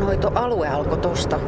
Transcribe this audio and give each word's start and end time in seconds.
poronhoitoalue 0.00 0.68
alkoi 0.68 0.98
tuosta 0.98 1.40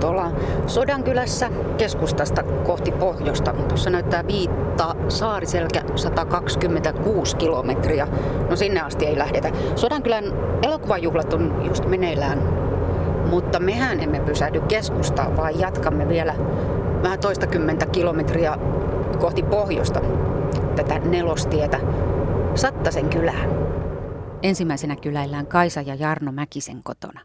tuolla 0.00 0.30
Sodankylässä 0.66 1.50
keskustasta 1.78 2.42
kohti 2.42 2.92
pohjoista. 2.92 3.52
Tuossa 3.68 3.90
näyttää 3.90 4.26
viitta 4.26 4.96
Saariselkä 5.08 5.82
126 5.94 7.36
kilometriä. 7.36 8.08
No 8.50 8.56
sinne 8.56 8.80
asti 8.80 9.06
ei 9.06 9.18
lähdetä. 9.18 9.50
Sodankylän 9.76 10.24
elokuvajuhlat 10.62 11.32
on 11.32 11.64
just 11.66 11.86
meneillään. 11.86 12.38
Mutta 13.30 13.60
mehän 13.60 14.00
emme 14.00 14.20
pysähdy 14.20 14.60
keskustaan, 14.60 15.36
vaan 15.36 15.60
jatkamme 15.60 16.08
vielä 16.08 16.34
vähän 17.02 17.20
toistakymmentä 17.20 17.86
kilometriä 17.86 18.56
kohti 19.20 19.42
pohjoista 19.42 20.00
tätä 20.76 20.98
nelostietä 20.98 21.80
Sattasen 22.54 23.08
kylään. 23.08 23.71
Ensimmäisenä 24.42 24.96
kyläillään 24.96 25.46
Kaisa 25.46 25.80
ja 25.80 25.94
Jarno 25.94 26.32
Mäkisen 26.32 26.82
kotona 26.82 27.20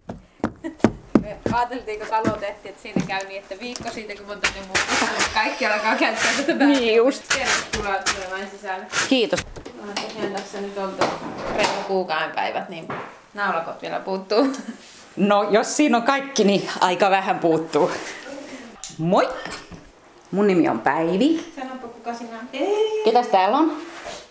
ajateltiin, 1.57 1.99
kun 1.99 2.07
talo 2.07 2.37
tehtiin, 2.37 2.69
että 2.69 2.81
siinä 2.81 3.01
käy 3.07 3.27
niin, 3.27 3.41
että 3.41 3.55
viikko 3.59 3.89
siitä, 3.89 4.13
kun 4.15 4.31
on 4.31 4.41
muuttaa, 4.67 5.09
niin 5.17 5.29
kaikki 5.33 5.65
alkaa 5.65 5.95
käyttää 5.95 6.31
tätä 6.37 6.65
Niin 6.65 6.95
just. 6.95 7.23
Tervetuloa 7.27 8.03
tulemaan 8.15 8.51
sisälle. 8.51 8.85
Kiitos. 9.09 9.39
Mä 9.85 9.91
tosiaan 9.93 10.33
tässä 10.33 10.61
nyt 10.61 10.77
oltu 10.77 11.05
reilu 11.55 11.83
kuukauden 11.87 12.35
päivät, 12.35 12.69
niin 12.69 12.87
naulakot 13.33 13.81
vielä 13.81 13.99
puuttuu. 13.99 14.47
No, 15.15 15.43
jos 15.49 15.77
siinä 15.77 15.97
on 15.97 16.03
kaikki, 16.03 16.43
niin 16.43 16.69
aika 16.81 17.09
vähän 17.09 17.39
puuttuu. 17.39 17.91
Moikka! 18.97 19.49
Mun 20.31 20.47
nimi 20.47 20.69
on 20.69 20.79
Päivi. 20.79 21.53
Sanoppa 21.55 21.87
kuka 21.87 22.13
sinä 22.13 22.39
on. 22.39 22.47
Ketäs 23.05 23.27
täällä 23.27 23.57
on? 23.57 23.77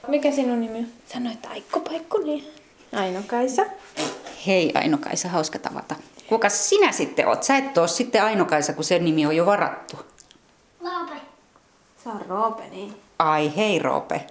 Mikä 0.09 0.31
sinun 0.33 0.61
nimi 0.61 0.79
on? 0.79 0.87
Sano, 1.07 1.31
että 1.31 1.49
Aikko 1.49 1.81
Paikkuni. 1.81 2.33
Aino 2.33 2.66
Kaisa. 3.27 3.63
Hei 4.47 4.73
Aino-Kaisa, 4.75 5.29
hauska 5.29 5.59
tavata. 5.59 5.95
Kuka 6.27 6.49
sinä 6.49 6.93
sitten 6.93 7.29
oot? 7.29 7.43
Sä 7.43 7.57
et 7.57 7.79
oo 7.79 7.87
sitten 7.87 8.23
Aino-Kaisa, 8.25 8.73
kun 8.73 8.85
sen 8.85 9.05
nimi 9.05 9.27
on 9.27 9.37
jo 9.37 9.47
varattu. 9.47 9.97
Laape. 10.81 11.15
Se 12.05 12.09
on 12.09 12.21
Roope, 12.29 12.63
niin. 12.71 12.97
Ai 13.19 13.57
hei 13.57 13.79
Roope. 13.79 14.27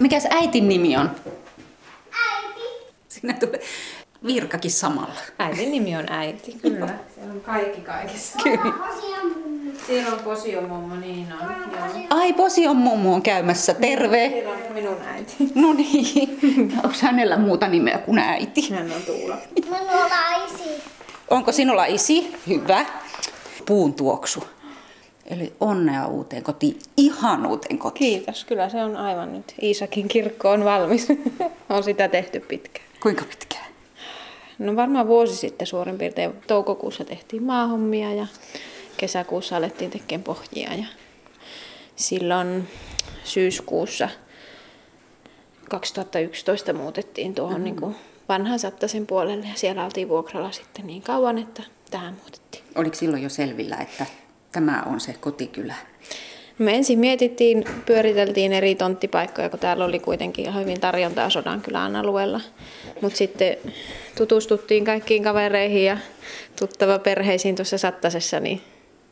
Mikäs 0.00 0.26
äitin 0.30 0.68
nimi 0.68 0.96
on? 0.96 1.10
Äiti. 2.30 2.60
Siinä 3.08 3.34
tulee 3.34 3.60
virkakin 4.26 4.70
samalla. 4.70 5.14
Äitin 5.38 5.70
nimi 5.70 5.96
on 5.96 6.12
äiti, 6.12 6.52
kyllä. 6.62 6.86
Siellä 7.14 7.32
on 7.32 7.40
kaikki 7.40 7.80
kaikessa. 7.80 8.38
Mummu. 8.44 9.39
Siellä 9.90 10.12
on 10.12 10.18
Posio 10.24 10.60
mummo, 10.60 10.96
niin 10.96 11.26
on. 11.32 11.48
Joo. 11.48 12.06
Ai 12.10 12.32
Posion 12.32 12.76
mummu 12.76 13.14
on 13.14 13.22
käymässä, 13.22 13.74
terve. 13.74 14.28
Siellä 14.28 14.50
on 14.50 14.74
minun 14.74 14.96
äiti. 15.06 15.36
No 15.54 15.72
niin, 15.72 16.72
onko 16.76 16.96
hänellä 17.02 17.38
muuta 17.38 17.68
nimeä 17.68 17.98
kuin 17.98 18.18
äiti? 18.18 18.70
Hän 18.70 18.92
on 18.92 19.02
Tuula. 19.06 19.36
Minulla 19.64 20.46
isi. 20.46 20.82
Onko 21.30 21.52
sinulla 21.52 21.84
isi? 21.84 22.36
Hyvä. 22.48 22.86
Puun 23.66 23.94
tuoksu. 23.94 24.44
Eli 25.26 25.52
onnea 25.60 26.06
uuteen 26.06 26.42
kotiin, 26.42 26.78
ihan 26.96 27.46
uuteen 27.46 27.78
kotiin. 27.78 28.20
Kiitos, 28.20 28.44
kyllä 28.44 28.68
se 28.68 28.84
on 28.84 28.96
aivan 28.96 29.32
nyt. 29.32 29.54
Iisakin 29.62 30.08
kirkko 30.08 30.50
on 30.50 30.64
valmis. 30.64 31.08
on 31.70 31.82
sitä 31.84 32.08
tehty 32.08 32.40
pitkään. 32.40 32.86
Kuinka 33.02 33.24
pitkään? 33.24 33.66
No 34.58 34.76
varmaan 34.76 35.06
vuosi 35.06 35.36
sitten 35.36 35.66
suurin 35.66 35.98
piirtein 35.98 36.32
toukokuussa 36.46 37.04
tehtiin 37.04 37.42
maahommia 37.42 38.14
ja 38.14 38.26
kesäkuussa 39.00 39.56
alettiin 39.56 39.90
tekemään 39.90 40.24
pohjia. 40.24 40.74
Ja 40.74 40.84
silloin 41.96 42.68
syyskuussa 43.24 44.08
2011 45.70 46.72
muutettiin 46.72 47.34
tuohon 47.34 47.52
mm-hmm. 47.52 47.64
niin 47.64 47.76
kuin 47.76 47.96
vanhan 48.28 48.58
Sattasen 48.58 49.06
puolelle 49.06 49.46
ja 49.46 49.54
siellä 49.54 49.84
oltiin 49.84 50.08
vuokralla 50.08 50.52
sitten 50.52 50.86
niin 50.86 51.02
kauan, 51.02 51.38
että 51.38 51.62
tähän 51.90 52.14
muutettiin. 52.14 52.64
Oliko 52.74 52.96
silloin 52.96 53.22
jo 53.22 53.28
selvillä, 53.28 53.76
että 53.76 54.06
tämä 54.52 54.82
on 54.86 55.00
se 55.00 55.12
kotikylä? 55.12 55.74
Me 56.58 56.76
ensin 56.76 56.98
mietittiin, 56.98 57.64
pyöriteltiin 57.86 58.52
eri 58.52 58.74
tonttipaikkoja, 58.74 59.50
kun 59.50 59.58
täällä 59.58 59.84
oli 59.84 59.98
kuitenkin 59.98 60.54
hyvin 60.54 60.80
tarjontaa 60.80 61.30
Sodankylän 61.30 61.96
alueella. 61.96 62.40
Mutta 63.00 63.18
sitten 63.18 63.56
tutustuttiin 64.16 64.84
kaikkiin 64.84 65.22
kavereihin 65.22 65.84
ja 65.84 65.98
tuttava 66.58 66.98
perheisiin 66.98 67.56
tuossa 67.56 67.78
Sattasessa, 67.78 68.40
niin, 68.40 68.60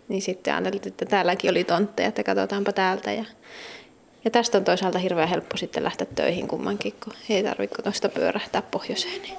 niin 0.08 0.22
sitten 0.22 0.54
ajateltiin, 0.54 0.92
että 0.92 1.06
täälläkin 1.06 1.50
oli 1.50 1.64
tontteja, 1.64 2.08
että 2.08 2.22
katsotaanpa 2.22 2.72
täältä. 2.72 3.12
Ja, 3.12 3.24
ja 4.24 4.30
tästä 4.30 4.58
on 4.58 4.64
toisaalta 4.64 4.98
hirveän 4.98 5.28
helppo 5.28 5.56
sitten 5.56 5.84
lähteä 5.84 6.06
töihin 6.14 6.48
kummankin, 6.48 6.94
kun 7.04 7.12
ei 7.28 7.42
tarvitse 7.42 7.82
tuosta 7.82 8.08
pyörähtää 8.08 8.62
pohjoiseen. 8.62 9.22
Niin. 9.22 9.38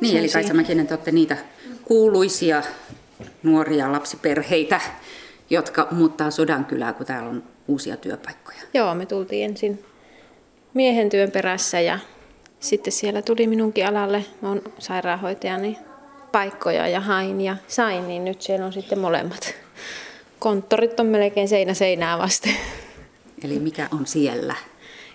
Niin, 0.00 0.16
eli 0.16 0.28
Kaisa 0.28 0.54
Mäkinen, 0.54 0.86
te 0.86 0.94
olette 0.94 1.10
niitä 1.12 1.36
kuuluisia 1.84 2.62
nuoria 3.42 3.92
lapsiperheitä, 3.92 4.80
jotka 5.50 5.88
muuttaa 5.90 6.30
Sodankylää, 6.30 6.92
kun 6.92 7.06
täällä 7.06 7.28
on 7.28 7.42
uusia 7.68 7.96
työpaikkoja. 7.96 8.58
Joo, 8.74 8.94
me 8.94 9.06
tultiin 9.06 9.44
ensin 9.44 9.84
miehen 10.74 11.10
työn 11.10 11.30
perässä 11.30 11.80
ja 11.80 11.98
sitten 12.60 12.92
siellä 12.92 13.22
tuli 13.22 13.46
minunkin 13.46 13.86
alalle, 13.86 14.24
mä 14.40 14.48
oon 14.48 14.62
sairaanhoitaja, 14.78 15.58
niin 15.58 15.76
paikkoja 16.32 16.88
ja 16.88 17.00
hain 17.00 17.40
ja 17.40 17.56
sain, 17.68 18.08
niin 18.08 18.24
nyt 18.24 18.42
siellä 18.42 18.66
on 18.66 18.72
sitten 18.72 18.98
molemmat. 18.98 19.54
Konttorit 20.38 21.00
on 21.00 21.06
melkein 21.06 21.48
seinä 21.48 21.74
seinää 21.74 22.18
vasten. 22.18 22.56
Eli 23.44 23.58
mikä 23.58 23.88
on 23.92 24.06
siellä? 24.06 24.54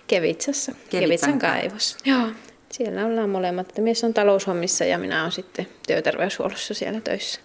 Kevitsassa, 0.06 0.72
Kevitsan 0.72 1.00
Kevitsan 1.00 1.38
kaivos. 1.38 1.96
Joo, 2.04 2.26
siellä 2.72 3.06
ollaan 3.06 3.30
molemmat. 3.30 3.68
Että 3.68 3.82
Mies 3.82 4.04
on 4.04 4.14
taloushommissa 4.14 4.84
ja 4.84 4.98
minä 4.98 5.20
olen 5.20 5.32
sitten 5.32 5.68
työterveyshuollossa 5.86 6.74
siellä 6.74 7.00
töissä. 7.00 7.40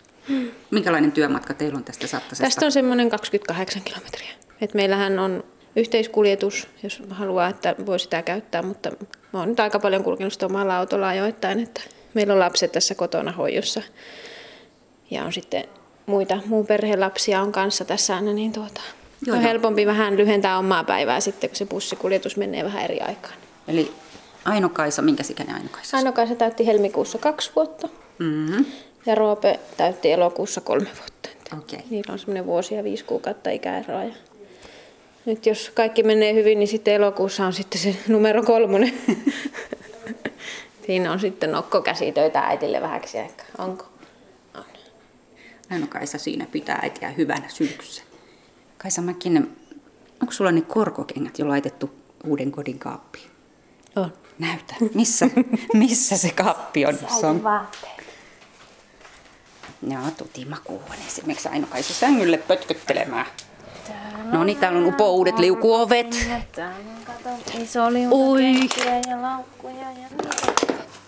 Minkälainen 0.71 1.11
työmatka 1.11 1.53
teillä 1.53 1.77
on 1.77 1.83
tästä 1.83 2.07
Sattasesta? 2.07 2.43
Tästä 2.43 2.65
on 2.65 2.71
semmoinen 2.71 3.09
28 3.09 3.81
kilometriä. 3.81 4.29
Et 4.61 4.73
meillähän 4.73 5.19
on 5.19 5.43
yhteiskuljetus, 5.75 6.67
jos 6.83 7.01
haluaa, 7.09 7.49
että 7.49 7.75
voi 7.85 7.99
sitä 7.99 8.21
käyttää, 8.21 8.61
mutta 8.61 8.91
mä 9.33 9.39
oon 9.39 9.49
nyt 9.49 9.59
aika 9.59 9.79
paljon 9.79 10.03
kulkenut 10.03 10.33
sitä 10.33 10.45
omalla 10.45 10.77
autolla 10.77 11.07
ajoittain, 11.07 11.59
että 11.59 11.81
meillä 12.13 12.33
on 12.33 12.39
lapset 12.39 12.71
tässä 12.71 12.95
kotona 12.95 13.31
hoidossa. 13.31 13.81
Ja 15.11 15.23
on 15.23 15.33
sitten 15.33 15.63
muita, 16.05 16.37
muun 16.45 16.67
perheen 16.67 16.99
lapsia 16.99 17.41
on 17.41 17.51
kanssa 17.51 17.85
tässä 17.85 18.15
aina, 18.15 18.33
niin 18.33 18.53
tuota, 18.53 18.81
Joo, 19.27 19.35
on 19.35 19.41
joo. 19.41 19.49
helpompi 19.51 19.85
vähän 19.85 20.17
lyhentää 20.17 20.57
omaa 20.57 20.83
päivää 20.83 21.19
sitten, 21.19 21.49
kun 21.49 21.57
se 21.57 21.65
bussikuljetus 21.65 22.37
menee 22.37 22.63
vähän 22.63 22.83
eri 22.83 22.99
aikaan. 22.99 23.35
Eli 23.67 23.91
Aino-Kaisa, 24.45 25.01
minkä 25.01 25.23
ikäinen 25.29 25.55
Aino-Kaisa? 25.55 25.97
Aino 25.97 26.13
se 26.27 26.35
täytti 26.35 26.67
helmikuussa 26.67 27.17
kaksi 27.17 27.51
vuotta 27.55 27.89
Mm-hmm. 28.19 28.65
ja 29.05 29.15
Roope 29.15 29.59
täytti 29.77 30.11
elokuussa 30.11 30.61
kolme 30.61 30.89
vuotta. 30.99 31.29
Okei. 31.57 31.79
Niillä 31.89 32.13
on 32.13 32.19
semmoinen 32.19 32.45
vuosi 32.45 32.75
ja 32.75 32.83
viisi 32.83 33.03
kuukautta 33.03 33.49
ikäeroa. 33.49 34.03
Ja 34.03 34.13
nyt 35.25 35.45
jos 35.45 35.71
kaikki 35.73 36.03
menee 36.03 36.33
hyvin, 36.33 36.59
niin 36.59 36.67
sitten 36.67 36.93
elokuussa 36.93 37.45
on 37.45 37.53
sitten 37.53 37.81
se 37.81 37.95
numero 38.07 38.43
kolmonen. 38.43 38.93
Siinä 40.85 41.11
on 41.11 41.19
sitten 41.19 41.51
nokko 41.51 41.81
käsitöitä 41.81 42.39
äitille 42.39 42.81
vähäksi 42.81 43.17
aikaa. 43.17 43.45
Onko? 43.57 43.85
On. 45.65 45.73
Aino-Kaisa 45.73 46.17
siinä 46.17 46.45
pitää 46.51 46.79
äitiä 46.81 47.09
hyvänä 47.09 47.49
sylkyssä. 47.49 48.03
Kaisa 48.77 49.01
Mäkinen, 49.01 49.57
onko 50.21 50.33
sulla 50.33 50.51
ne 50.51 50.61
korkokengät 50.61 51.39
jo 51.39 51.47
laitettu 51.47 51.91
uuden 52.23 52.51
kodin 52.51 52.79
kaappiin? 52.79 53.29
On. 53.95 54.13
Näytä. 54.39 54.75
Missä, 54.93 55.29
missä 55.73 56.17
se 56.17 56.29
kaappi 56.31 56.85
on? 56.85 56.97
Se 57.19 57.25
on 57.27 57.43
Vaatteet. 57.43 57.95
Joo, 59.89 60.11
tuti 60.17 60.45
makuuhuone 60.45 61.01
esimerkiksi 61.07 61.47
Aino-Kaisa 61.49 61.93
sängylle 61.93 62.37
pötköttelemään. 62.37 63.25
No 64.23 64.43
niin, 64.43 64.57
täällä 64.57 64.79
on 64.79 64.85
upo 64.85 65.11
uudet 65.11 65.39
liukuovet. 65.39 66.27
Iso 67.59 67.85
Oi. 68.11 68.43
ja 69.09 69.21
laukkuja 69.21 69.91
ja 69.91 70.07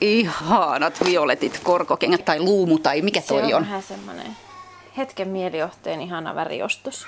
Ihanat 0.01 0.99
violetit 1.05 1.59
korkokengät 1.63 2.25
tai 2.25 2.39
luumu 2.39 2.79
tai 2.79 3.01
mikä 3.01 3.21
Se 3.21 3.27
toi 3.27 3.43
on 3.43 3.53
on. 3.53 3.61
vähän 3.61 3.83
semmoinen 3.83 4.35
hetken 4.97 5.27
mielijohteen 5.27 6.01
ihana 6.01 6.35
väriostos. 6.35 7.05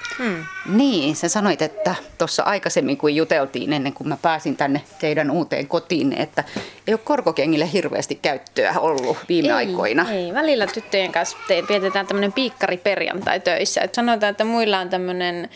Niin, 0.66 1.16
sä 1.16 1.30
sanoit, 1.30 1.62
että 1.62 1.96
tuossa 2.18 2.44
aikaisemmin 2.44 2.98
kun 2.98 3.16
juteltiin 3.16 3.74
ennen 3.74 3.94
kuin 3.94 4.08
mä 4.08 4.18
pääsin 4.22 4.58
tänne 4.58 4.82
teidän 5.00 5.32
uuteen 5.32 5.68
kotiin, 5.68 6.14
että 6.14 6.44
ei 6.88 6.94
ole 6.94 7.00
korkokengille 7.04 7.72
hirveästi 7.74 8.20
käyttöä 8.22 8.74
ollut 8.80 9.18
viime 9.30 9.48
ei, 9.48 9.54
aikoina. 9.54 10.12
Ei, 10.12 10.34
välillä 10.34 10.68
tyttöjen 10.68 11.12
kanssa 11.12 11.38
te- 11.48 11.64
vietetään 11.70 12.08
tämmöinen 12.08 12.34
piikkariperjantai 12.34 13.40
töissä. 13.40 13.82
Et 13.82 13.96
sanotaan, 13.96 14.32
että 14.32 14.44
muilla 14.44 14.80
on 14.80 14.90
tämmöinen 14.90 15.50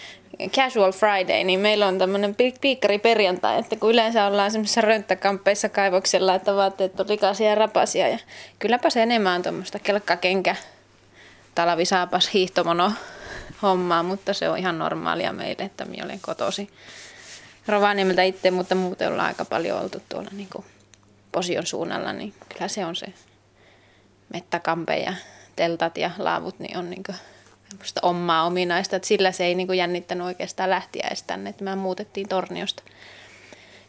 casual 0.47 0.91
Friday, 0.91 1.43
niin 1.43 1.59
meillä 1.59 1.87
on 1.87 1.97
tämmöinen 1.97 2.35
pi- 2.35 2.55
piikkariperjantai, 2.61 3.59
että 3.59 3.75
kun 3.75 3.91
yleensä 3.91 4.25
ollaan 4.25 4.51
semmoisissa 4.51 4.81
rönttäkamppeissa 4.81 5.69
kaivoksella, 5.69 6.35
että 6.35 6.55
vaatteet 6.55 6.99
on 6.99 7.05
likaisia 7.09 7.49
ja 7.49 7.55
rapasia. 7.55 8.07
Ja 8.07 8.17
kylläpä 8.59 8.89
se 8.89 9.03
enemmän 9.03 9.35
on 9.35 9.43
tuommoista 9.43 9.79
kelkkakenkä, 9.79 10.55
talvisaapas, 11.55 12.33
hiihtomono 12.33 12.91
hommaa, 13.61 14.03
mutta 14.03 14.33
se 14.33 14.49
on 14.49 14.57
ihan 14.57 14.79
normaalia 14.79 15.33
meille, 15.33 15.63
että 15.63 15.85
minä 15.85 16.05
olen 16.05 16.19
kotosi 16.21 16.69
Rovaniemeltä 17.67 18.23
itse, 18.23 18.51
mutta 18.51 18.75
muuten 18.75 19.11
ollaan 19.11 19.27
aika 19.27 19.45
paljon 19.45 19.81
oltu 19.81 20.01
tuolla 20.09 20.29
niin 20.31 20.49
kuin 20.53 20.65
Posion 21.31 21.65
suunnalla, 21.65 22.13
niin 22.13 22.33
kyllä 22.49 22.67
se 22.67 22.85
on 22.85 22.95
se 22.95 23.07
mettäkampe 24.33 24.97
ja 24.97 25.13
teltat 25.55 25.97
ja 25.97 26.11
laavut 26.17 26.59
niin 26.59 26.77
on 26.77 26.89
niin 26.89 27.03
semmoista 27.69 27.99
omaa 28.03 28.43
ominaista, 28.43 28.95
että 28.95 29.07
sillä 29.07 29.31
se 29.31 29.45
ei 29.45 29.55
niin 29.55 29.77
jännittänyt 29.77 30.27
oikeastaan 30.27 30.69
lähtiä 30.69 31.07
edes 31.07 31.23
tänne, 31.23 31.49
että 31.49 31.63
me 31.63 31.75
muutettiin 31.75 32.29
Torniosta. 32.29 32.83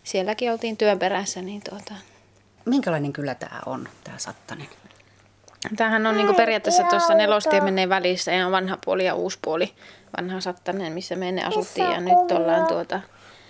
Sielläkin 0.04 0.52
oltiin 0.52 0.76
työn 0.76 0.98
perässä, 0.98 1.42
niin 1.42 1.62
tuota, 1.70 1.94
Minkälainen 2.64 3.12
kylä 3.12 3.34
tämä 3.34 3.60
on, 3.66 3.88
tämä 4.04 4.18
Sattanen? 4.18 4.68
Tämähän 5.76 6.06
on 6.06 6.16
niin 6.16 6.34
periaatteessa 6.34 6.82
tuossa 6.82 7.14
nelostien 7.14 7.88
välissä 7.88 8.32
ja 8.32 8.50
vanha 8.50 8.78
puoli 8.84 9.04
ja 9.04 9.14
uusi 9.14 9.38
puoli. 9.42 9.72
Vanha 10.16 10.40
Sattanen, 10.40 10.92
missä 10.92 11.16
me 11.16 11.28
ennen 11.28 11.46
asuttiin 11.46 11.90
ja 11.90 12.00
nyt 12.00 12.32
ollaan 12.32 12.66
tuota, 12.66 13.00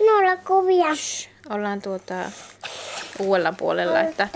Noilla 0.06 0.36
kuvia. 0.36 0.86
ollaan 1.50 1.82
tuota 1.82 2.14
uudella 3.18 3.52
puolella. 3.52 4.00
Että 4.00 4.28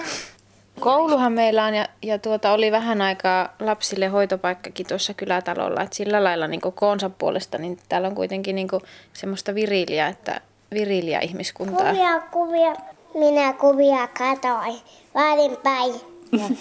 kouluhan 0.80 1.32
meillä 1.32 1.64
on 1.64 1.74
ja, 1.74 1.88
ja 2.02 2.18
tuota, 2.18 2.52
oli 2.52 2.72
vähän 2.72 3.02
aikaa 3.02 3.54
lapsille 3.60 4.06
hoitopaikkakin 4.06 4.86
tuossa 4.86 5.14
kylätalolla. 5.14 5.82
Että 5.82 5.96
sillä 5.96 6.24
lailla 6.24 6.46
niin 6.46 6.60
koonsa 6.74 7.10
puolesta, 7.10 7.58
niin 7.58 7.78
täällä 7.88 8.08
on 8.08 8.14
kuitenkin 8.14 8.56
niin 8.56 8.68
semmoista 9.12 9.54
viriliä, 9.54 10.08
että 10.08 10.40
viriliä 10.74 11.20
ihmiskuntaa. 11.20 11.92
Kuvia, 11.92 12.20
kuvia. 12.20 12.74
Minä 13.14 13.52
kuvia 13.52 14.08
katoin. 14.08 14.80
Vaadin 15.14 15.56
päin. 15.62 15.94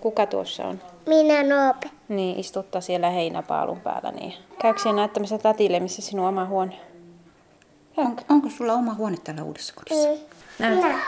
Kuka 0.00 0.26
tuossa 0.26 0.64
on? 0.64 0.80
Minä 1.06 1.42
Noope. 1.42 1.90
Niin, 2.08 2.38
istuttaa 2.38 2.80
siellä 2.80 3.10
heinäpaalun 3.10 3.80
päällä. 3.80 4.10
Niin. 4.10 4.34
Käykö 4.62 4.82
siellä 4.82 4.96
näyttämässä 4.96 5.38
tatille, 5.38 5.80
missä 5.80 6.02
sinun 6.02 6.28
oma 6.28 6.44
huone? 6.44 6.80
On, 7.96 8.16
onko 8.28 8.48
sulla 8.50 8.72
oma 8.72 8.94
huone 8.94 9.16
täällä 9.24 9.42
uudessa 9.42 9.74
kodissa? 9.74 10.08
Mm. 10.58 10.66
Minä. 10.66 10.98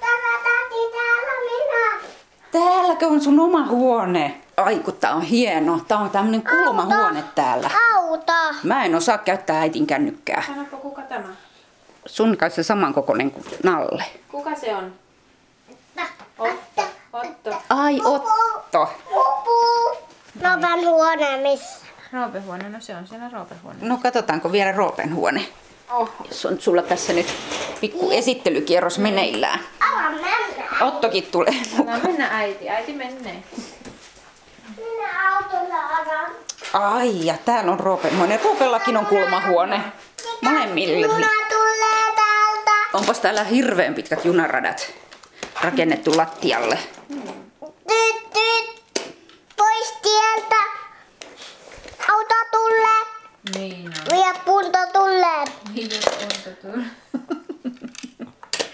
Tati, 0.00 0.90
täällä 0.92 1.32
minä. 1.40 2.08
Täälläkö 2.52 3.06
on 3.06 3.20
sun 3.20 3.40
oma 3.40 3.66
huone? 3.66 4.40
Ai 4.56 4.78
kun 4.78 4.94
tää 4.94 5.14
on 5.14 5.22
hieno. 5.22 5.80
Tää 5.88 5.98
on 5.98 6.10
tämmönen 6.10 6.42
kulmahuone 6.42 7.24
täällä. 7.34 7.70
Auto. 7.94 8.32
Mä 8.62 8.84
en 8.84 8.94
osaa 8.94 9.18
käyttää 9.18 9.60
äitin 9.60 9.86
kännykkää. 9.86 10.42
Sanoppa, 10.46 10.76
kuka 10.76 11.02
tämä? 11.02 11.28
Sun 12.06 12.36
kanssa 12.36 12.62
samankokoinen 12.62 13.30
kuin 13.30 13.44
Nalle. 13.64 14.04
Kuka 14.28 14.54
se 14.54 14.74
on? 14.74 14.94
Otto. 16.38 16.82
Otto. 17.12 17.62
Ai 17.68 18.00
Otto. 18.04 18.92
Pupu. 19.04 20.06
Nopan 20.42 20.80
huone 20.80 21.36
missä? 21.42 21.86
Roopehuone, 22.12 22.68
no 22.68 22.80
se 22.80 22.96
on 22.96 23.06
siellä 23.06 23.30
roopehuone. 23.32 23.78
No 23.80 23.98
katsotaanko 24.02 24.52
vielä 24.52 24.72
Roopen 24.72 25.14
huone. 25.14 25.46
Oh. 25.90 26.10
Jos 26.28 26.46
on 26.46 26.60
sulla 26.60 26.82
tässä 26.82 27.12
nyt 27.12 27.26
pikku 27.80 28.10
esittelykierros 28.10 28.98
meneillään. 28.98 29.60
Ala 29.80 30.10
mennä. 30.10 30.64
Ottokin 30.80 31.26
tulee 31.26 31.54
mukaan. 31.76 32.02
No 32.02 32.08
mennä 32.08 32.28
äiti, 32.32 32.70
äiti 32.70 32.92
menee. 32.92 33.42
Minä 34.76 35.36
autolla 35.36 35.86
ajan. 35.96 36.30
Ai 36.72 37.26
ja 37.26 37.34
täällä 37.44 37.72
on 37.72 37.80
Roopen 37.80 38.18
huone. 38.18 38.40
Roopellakin 38.44 38.96
on 38.96 39.06
kulmahuone. 39.06 39.80
Molemmille. 40.40 41.08
Onpas 42.96 43.20
täällä 43.20 43.44
hirveän 43.44 43.94
pitkät 43.94 44.24
junaradat 44.24 44.94
rakennettu 45.62 46.16
lattialle. 46.16 46.78
Tyt, 47.88 48.32
tyt. 48.32 48.82
Pois 49.56 49.92
tieltä. 50.02 50.56
Auto 52.08 52.34
tulee. 52.50 53.04
Niin 53.54 53.86
on. 53.86 54.16
Vie 54.16 54.40
punto 54.44 54.78
tulee. 54.92 55.44
Niin 55.74 55.90
Otto 56.04 56.50
tulee. 56.62 56.86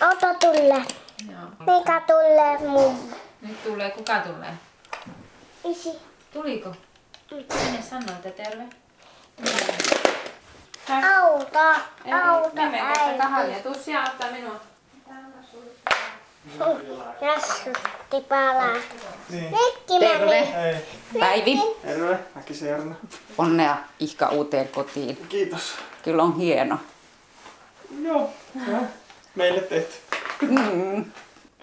Auto 0.01 0.35
tulee. 0.41 0.83
Joo. 1.31 1.79
Mikä 1.79 2.03
tulee 2.07 2.59
mummo? 2.59 3.09
Nyt 3.41 3.65
tulee, 3.65 3.91
kuka 3.91 4.21
tulee? 4.21 4.53
Isi. 5.65 5.91
Tuliko? 6.33 6.75
Minne 7.31 7.83
sanoo, 7.91 8.17
että 8.25 8.31
terve? 8.31 8.65
Auto. 10.93 11.59
Auto. 12.25 12.51
Mene 12.55 12.79
tästä 12.79 13.05
äiti. 13.05 13.19
kahalle. 13.19 13.55
Tuu 13.55 13.75
siellä 13.75 14.11
ottaa 14.11 14.31
minua. 14.31 14.61
Rassusti 17.21 18.21
palaa. 18.29 18.75
Mikki 19.31 19.99
Terve. 20.01 20.53
Hei, 20.55 20.77
Päivi, 21.21 21.61
terve. 21.83 22.19
Mäkisen 22.35 22.69
Jarno. 22.69 22.95
onnea 23.39 23.77
ihka 24.01 24.29
uuteen 24.29 24.69
kotiin. 24.69 25.17
Kiitos. 25.29 25.75
Kyllä 26.03 26.23
on 26.23 26.37
hieno. 26.37 26.79
Joo, 28.03 28.31
on 28.69 28.89
meille 29.35 29.61
tehty. 29.61 29.95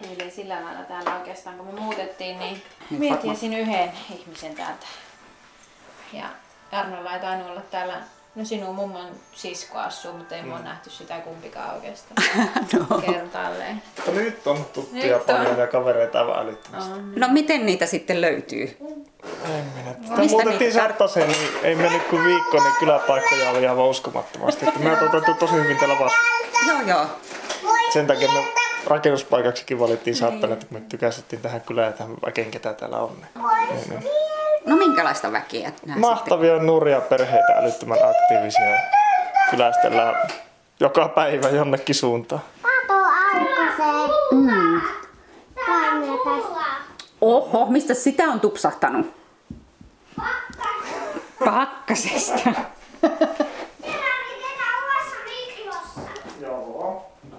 Eli 0.02 0.32
sillä 0.32 0.62
lailla 0.64 0.84
täällä 0.84 1.16
oikeastaan, 1.16 1.58
kun 1.58 1.66
me 1.68 1.80
muutettiin, 1.80 2.40
niin 2.40 2.64
Nyt 2.90 3.00
mietin 3.00 3.54
yhden 3.54 3.92
ihmisen 4.10 4.56
täältä. 4.56 4.86
Ja 6.14 6.30
Jarnolla 6.72 7.14
ei 7.14 7.20
tainnut 7.20 7.50
olla 7.50 7.62
täällä, 7.62 8.02
no 8.36 8.46
sinun 8.46 8.76
mummon 8.76 9.08
sisko 9.34 9.78
asuu, 9.78 10.14
mutta 10.14 10.36
ei 10.36 10.42
mm. 10.42 10.52
ole 10.52 10.60
nähty 10.62 10.90
sitä 10.90 11.20
kumpikaan 11.20 11.76
oikeastaan 11.76 12.24
No. 12.90 12.98
kertaalleen. 13.02 13.82
Mutta 13.96 14.12
nyt 14.12 14.48
on 14.48 14.66
tuttuja 14.74 15.04
Nyt 15.18 15.30
on. 15.30 15.36
paljon 15.36 15.58
ja 15.60 15.68
kavereita 15.68 16.20
aivan 16.20 16.40
älyttömästi. 16.40 16.92
On. 16.92 17.14
No 17.16 17.28
miten 17.28 17.66
niitä 17.66 17.86
sitten 17.86 18.22
löytyy? 18.22 18.78
En 19.46 19.66
minä. 19.76 19.94
Sitä 20.02 20.16
Mistä 20.18 20.38
muutettiin 20.38 20.74
Sattaseen, 20.74 21.28
niin 21.28 21.50
ei 21.64 21.76
mennyt 21.76 22.04
kuin 22.04 22.24
viikko, 22.26 22.58
niin 22.64 22.74
kyläpaikkoja 22.80 23.50
oli 23.50 23.68
aivan 23.68 23.86
uskomattomasti. 23.86 24.66
Että 24.68 24.80
me 24.80 24.92
otettu 25.04 25.34
tosi 25.34 25.54
hyvin 25.54 25.78
täällä 25.78 26.00
vastaan. 26.00 26.40
Joo 26.68 26.82
joo. 26.82 27.06
Sen 27.94 28.08
takia 28.08 28.32
me 28.32 28.44
rakennuspaikaksikin 28.88 29.80
valittiin 29.80 30.16
Sattanen, 30.16 30.54
että 30.54 30.66
me 30.70 30.82
tykästettiin 30.90 31.42
tähän 31.42 31.62
kylään 31.62 31.88
ja 31.88 31.94
tähän 31.94 32.16
väkeen, 32.26 32.52
ketä 32.52 32.74
täällä 32.74 32.98
on. 32.98 33.18
Niin, 33.36 33.90
niin. 33.90 34.04
No 34.66 34.76
minkälaista 34.76 35.32
väkeä 35.32 35.70
sitten? 35.70 36.00
Mahtavia 36.00 36.60
nuoria 36.60 37.02
perheitä, 37.02 37.54
älyttömän 37.58 37.98
aktiivisia. 38.10 38.78
Kylästellään 39.52 40.16
joka 40.80 41.08
päivä 41.08 41.50
jonnekin 41.50 41.96
suuntaan. 41.96 42.42
Kato 42.62 42.94
aukasee. 42.94 44.16
Mm. 44.32 44.82
Oho, 47.22 47.66
mistä 47.66 47.94
sitä 47.94 48.24
on 48.24 48.40
tupsahtanut? 48.40 49.14
Pakkasesta. 51.46 52.50
Joo. 56.42 57.12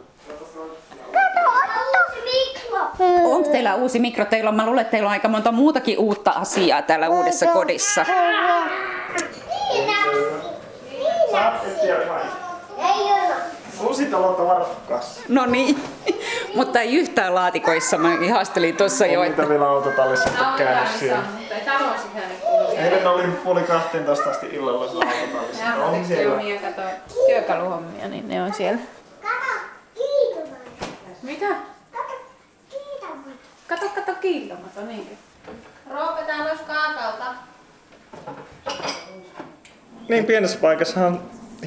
Kato, 1.13 1.51
Otto. 1.51 2.21
Mikro. 2.25 2.90
Onko 3.25 3.49
teillä 3.53 3.75
uusi 3.75 3.99
mikro? 3.99 4.25
Teillä 4.25 4.51
on, 4.51 4.57
mä 4.57 4.67
luulen, 4.67 4.81
että 4.81 4.91
teillä 4.91 5.07
on 5.07 5.13
aika 5.13 5.29
monta 5.29 5.53
muutakin 5.53 5.99
uutta 5.99 6.31
asiaa 6.31 6.83
täällä 6.83 7.09
uudessa 7.09 7.47
kodissa. 7.47 8.07
Uusi 13.81 14.07
talolta 14.07 14.47
varattu 14.47 14.77
kassa. 14.89 15.21
No 15.29 15.47
niin, 15.47 15.83
mutta 16.55 16.81
ei 16.81 16.95
yhtään 16.95 17.35
laatikoissa. 17.35 17.99
Mä 17.99 18.15
ihastelin 18.23 18.77
tuossa 18.77 19.07
jo, 19.07 19.21
On 19.21 19.27
että 19.27 19.43
niitä 19.43 19.53
vielä 19.53 19.69
autotallissa 19.71 20.31
No, 20.39 20.59
käynyt 20.59 20.89
siellä. 20.99 21.23
Eilen 22.77 23.07
oli 23.07 23.23
puoli 23.23 23.63
12 23.63 24.31
asti 24.31 24.47
illalla 24.47 24.85
autotallissa. 24.85 25.65
On 25.75 25.95
on 25.95 26.05
siellä. 26.05 26.43
työkaluhommia, 27.27 28.09
niin 28.09 28.29
ne 28.29 28.43
on 28.43 28.55
siellä. 28.55 28.81
Kato, 29.23 29.61
kiitomat. 29.95 30.59
Mitä? 31.23 31.47
Kato, 31.93 32.13
kiitomat. 32.71 33.37
Kiiltomato, 34.21 34.81
niinkö? 34.87 35.15
Roope, 35.91 36.23
täällä 36.27 36.45
olisi 36.51 36.65
kaakaota. 36.65 37.35
Niin 40.09 40.25
pienessä 40.25 40.59
paikassa 40.61 41.07
on 41.07 41.21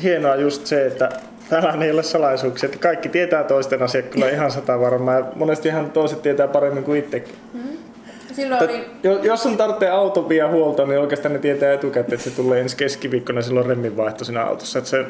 hienoa 0.04 0.36
just 0.36 0.66
se, 0.66 0.86
että 0.86 1.10
täällä 1.50 1.86
ei 1.86 1.92
ole 1.92 2.04
salaisuuksia, 2.04 2.68
että 2.68 2.80
kaikki 2.80 3.10
tietää 3.10 3.44
toisten 3.44 3.84
asiat 3.84 4.06
kyllä 4.06 4.30
ihan 4.30 4.52
sata 4.52 4.80
varmaa 4.80 5.16
ja 5.16 5.26
monesti 5.36 5.68
ihan 5.68 5.92
toiset 5.92 6.22
tietää 6.22 6.48
paremmin 6.48 6.84
kuin 6.84 7.00
itsekin. 7.00 7.36
Silloin 8.34 8.64
Että 8.64 8.74
oli, 8.76 8.86
jo- 9.04 9.24
Jos 9.24 9.44
sun 9.44 9.58
tarvitsee 9.58 9.90
auto 9.90 10.30
vie 10.30 10.44
huoltoon, 10.48 10.90
niin 10.90 11.00
oikeastaan 11.00 11.34
ne 11.34 11.40
tietää 11.40 11.74
etukäteen, 11.74 12.14
että 12.14 12.30
se 12.30 12.36
tulee 12.36 12.62
ensi 12.62 12.78
keskiviikkona 12.78 13.42
silloin 13.42 13.66
remminvaihto 13.66 14.26
siinä 14.26 14.44
autossa. 14.44 14.80
Että 14.80 14.90
se, 14.90 15.06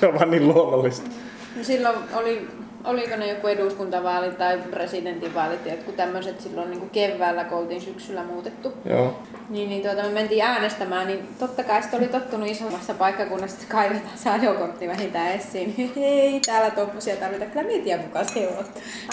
se 0.00 0.06
on 0.06 0.14
vaan 0.14 0.30
niin 0.30 0.48
luonnollista. 0.48 1.10
no 1.56 1.64
silloin 1.64 1.96
oli, 2.14 2.48
oliko 2.84 3.16
ne 3.16 3.28
joku 3.28 3.46
eduskuntavaalit 3.46 4.38
tai 4.38 4.58
presidentinvaalit, 4.70 5.66
jotkut 5.66 5.96
tämmöiset 5.96 6.40
silloin 6.40 6.70
niin 6.70 6.78
kuin 6.78 6.90
keväällä, 6.90 7.44
kun 7.44 7.58
oltiin 7.58 7.80
syksyllä 7.80 8.24
muutettu. 8.24 8.72
Joo. 8.84 9.22
Niin, 9.48 9.68
niin 9.68 9.82
tuota, 9.82 10.02
me 10.02 10.08
mentiin 10.08 10.44
äänestämään, 10.44 11.06
niin 11.06 11.28
totta 11.38 11.64
kai 11.64 11.82
sitten 11.82 12.00
oli 12.00 12.08
tottunut 12.08 12.48
isommassa 12.48 12.94
paikkakunnassa, 12.94 13.56
että 13.60 13.74
kaivetaan 13.74 14.18
se 14.18 14.30
ajokortti 14.30 14.88
vähintään 14.88 15.32
esiin. 15.32 15.74
Hei, 15.96 16.40
täällä 16.46 16.70
tommosia 16.70 17.16
tarvitaan. 17.16 17.50
Kyllä 17.50 17.66
me 17.66 17.78
tiedä, 17.78 18.02
kuka 18.02 18.24
se 18.24 18.48
on. 18.58 18.64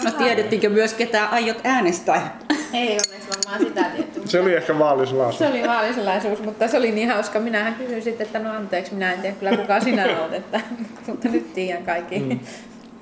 no 0.03 0.11
tiedettiinkö 0.11 0.69
myös 0.69 0.93
ketä 0.93 1.25
aiot 1.25 1.57
äänestää? 1.63 2.39
Ei 2.73 2.89
onneksi 2.91 3.29
varmaan 3.29 3.59
sitä 3.59 3.83
tietty. 3.83 4.21
Se 4.25 4.39
oli 4.39 4.55
ehkä 4.55 4.79
vaalisulaus. 4.79 5.37
Se 5.37 5.47
oli 5.47 5.67
vaalisalaisuus, 5.67 6.41
mutta 6.41 6.67
se 6.67 6.77
oli 6.77 6.91
niin 6.91 7.09
hauska. 7.09 7.39
Minähän 7.39 7.75
kysyin 7.75 8.01
sitten, 8.01 8.25
että 8.25 8.39
no 8.39 8.51
anteeksi, 8.51 8.93
minä 8.93 9.13
en 9.13 9.21
tiedä 9.21 9.35
kyllä 9.35 9.57
kuka 9.57 9.79
sinä 9.79 10.03
olet, 10.03 10.33
että, 10.33 10.61
mutta 11.07 11.27
nyt 11.27 11.53
tiedän 11.53 11.85
kaikki. 11.85 12.19
Mm. 12.19 12.39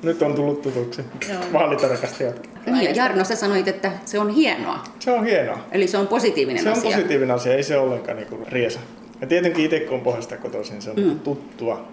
Nyt 0.03 0.21
on 0.21 0.35
tullut 0.35 0.61
tutuksi 0.61 1.01
vaalitarkastajat. 1.53 2.49
Niin, 2.65 2.83
ja 2.83 2.91
Jarno, 2.91 3.23
sä 3.23 3.35
sanoit, 3.35 3.67
että 3.67 3.91
se 4.05 4.19
on 4.19 4.29
hienoa. 4.29 4.83
Se 4.99 5.11
on 5.11 5.25
hienoa. 5.25 5.59
Eli 5.71 5.87
se 5.87 5.97
on 5.97 6.07
positiivinen 6.07 6.63
Se 6.63 6.69
on 6.69 6.77
asia. 6.77 6.91
positiivinen 6.91 7.35
asia, 7.35 7.53
ei 7.53 7.63
se 7.63 7.77
ollenkaan 7.77 8.17
niinku 8.17 8.39
riesa. 8.47 8.79
Ja 9.21 9.27
tietenkin 9.27 9.65
itse 9.65 9.79
kun 9.79 9.97
on 9.97 10.01
pohjasta 10.01 10.37
kotoisin, 10.37 10.81
se 10.81 10.89
on 10.89 10.99
mm. 10.99 11.19
tuttua. 11.19 11.87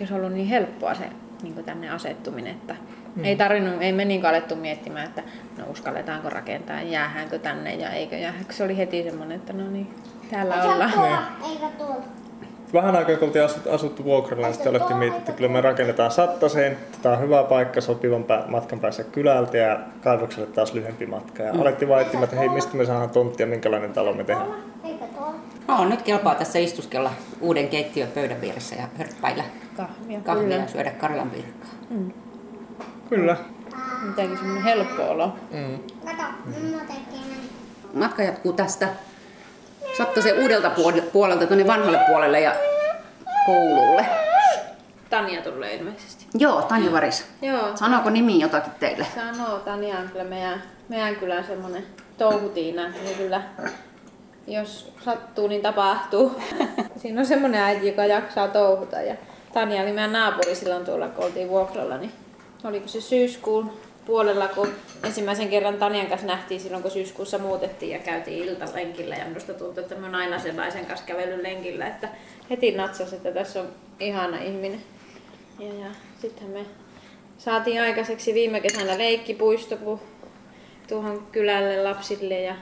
Olisi 0.00 0.14
ollut 0.14 0.32
niin 0.32 0.46
helppoa 0.46 0.94
se 0.94 1.04
niin 1.42 1.64
tänne 1.64 1.90
asettuminen, 1.90 2.52
että 2.52 2.76
mm. 3.16 3.24
ei 3.24 3.36
tarvinnut, 3.36 3.82
ei 3.82 3.92
me 3.92 4.04
niin 4.04 4.26
alettu 4.26 4.56
miettimään, 4.56 5.06
että 5.06 5.22
no 5.58 5.64
uskalletaanko 5.70 6.30
rakentaa, 6.30 6.82
jäähäänkö 6.82 7.38
tänne 7.38 7.74
ja 7.74 7.90
eikö 7.90 8.16
jäähäänkö. 8.16 8.52
Se 8.52 8.64
oli 8.64 8.76
heti 8.76 9.02
semmoinen, 9.02 9.36
että 9.36 9.52
no 9.52 9.70
niin, 9.70 9.94
täällä 10.30 10.62
ollaan. 10.62 11.26
Eikä 11.50 11.66
tuolla. 11.78 12.19
Vähän 12.72 12.96
aikaa 12.96 13.16
kun 13.16 13.28
oltiin 13.28 13.44
asuttu, 13.44 13.70
asuttu 13.70 14.04
vuokralla, 14.04 14.46
niin 14.46 14.54
sitten 14.54 14.70
alettiin 14.70 14.96
miettiä, 14.98 15.18
että 15.18 15.32
kyllä 15.32 15.50
me 15.50 15.60
rakennetaan 15.60 16.10
Sattaseen. 16.10 16.76
Tämä 17.02 17.14
on 17.14 17.20
hyvä 17.20 17.42
paikka 17.42 17.80
sopivan 17.80 18.24
pä- 18.24 18.50
matkan 18.50 18.80
päässä 18.80 19.04
kylältä 19.04 19.56
ja 19.56 19.78
kaivokselle 20.02 20.46
taas 20.46 20.74
lyhyempi 20.74 21.06
matka. 21.06 21.42
Ja 21.42 21.52
alettiin 21.52 21.88
vaan 21.88 22.02
etsimään, 22.02 22.24
että 22.24 22.36
hei, 22.36 22.48
mistä 22.48 22.76
me 22.76 22.86
saadaan 22.86 23.10
tonttia, 23.10 23.46
minkälainen 23.46 23.92
talo 23.92 24.12
me 24.12 24.24
tehdään. 24.24 24.48
No, 25.68 25.84
nyt 25.88 26.02
kelpaa 26.02 26.34
tässä 26.34 26.58
istuskella 26.58 27.10
uuden 27.40 27.68
keittiön 27.68 28.08
pöydän 28.08 28.40
vieressä 28.40 28.74
ja 28.76 28.82
hörppäillä 28.98 29.44
Kahvia. 29.76 30.20
kahvia 30.20 30.56
ja 30.56 30.68
syödä 30.68 30.90
karjan 30.90 31.30
pirkkaa. 31.30 31.70
Kyllä. 33.08 33.36
Mitäkin 34.02 34.36
semmoinen 34.38 34.64
helppo 34.64 35.02
olo. 35.02 35.32
Tekee 35.50 36.14
näin. 36.16 37.50
Matka 37.94 38.22
jatkuu 38.22 38.52
tästä 38.52 38.88
Sattasen 40.00 40.38
uudelta 40.38 40.68
puol- 40.68 41.02
puolelta 41.12 41.46
tuonne 41.46 41.66
vanhalle 41.66 41.98
puolelle 42.06 42.40
ja 42.40 42.54
koululle. 43.46 44.06
Tania 45.10 45.42
tulee 45.42 45.74
ilmeisesti. 45.74 46.26
Joo, 46.38 46.62
Tanja 46.62 46.92
Varis. 46.92 47.26
Joo. 47.42 47.76
Sanooko 47.76 48.10
nimi 48.10 48.40
jotakin 48.40 48.72
teille? 48.80 49.06
Sanoo, 49.14 49.58
Tania 49.58 49.98
on 49.98 50.08
kyllä 50.08 50.24
meidän, 50.24 50.62
meidän 50.88 51.16
kylän 51.16 51.44
semmonen 51.44 51.86
touhutiina, 52.18 52.86
että 52.86 53.08
se 53.08 53.14
kyllä, 53.14 53.42
jos 54.46 54.92
sattuu, 55.04 55.48
niin 55.48 55.62
tapahtuu. 55.62 56.42
Siinä 57.02 57.20
on 57.20 57.26
semmonen 57.26 57.60
äiti, 57.60 57.86
joka 57.88 58.04
jaksaa 58.04 58.48
touhuta 58.48 59.00
ja 59.00 59.14
Tania 59.52 59.82
oli 59.82 59.92
meidän 59.92 60.12
naapuri 60.12 60.54
silloin 60.54 60.84
tuolla, 60.84 61.08
kun 61.08 61.24
oltiin 61.24 61.48
vuokralla, 61.48 61.96
niin 61.98 62.12
oliko 62.64 62.88
se 62.88 63.00
syyskuun 63.00 63.80
puolella, 64.10 64.48
kun 64.48 64.68
ensimmäisen 65.04 65.48
kerran 65.48 65.78
Tanian 65.78 66.06
kanssa 66.06 66.26
nähtiin 66.26 66.60
silloin, 66.60 66.82
kun 66.82 66.90
syyskuussa 66.90 67.38
muutettiin 67.38 67.92
ja 67.92 67.98
käytiin 67.98 68.48
iltalenkillä 68.48 69.14
ja 69.16 69.24
minusta 69.24 69.54
tuntui, 69.54 69.82
että 69.82 69.94
mä 69.94 70.06
oon 70.06 70.14
aina 70.14 70.38
sellaisen 70.38 70.86
kanssa 70.86 71.06
kävellyt 71.06 71.42
lenkillä, 71.42 71.86
että 71.86 72.08
heti 72.50 72.72
natsasi, 72.72 73.16
että 73.16 73.32
tässä 73.32 73.60
on 73.60 73.68
ihana 74.00 74.42
ihminen. 74.42 74.82
Ja, 75.58 75.74
ja 75.74 75.90
sitten 76.18 76.50
me 76.50 76.64
saatiin 77.38 77.82
aikaiseksi 77.82 78.34
viime 78.34 78.60
kesänä 78.60 78.98
leikkipuisto 78.98 79.76
kun 79.76 80.00
tuohon 80.88 81.26
kylälle 81.32 81.82
lapsille 81.82 82.40
ja 82.40 82.54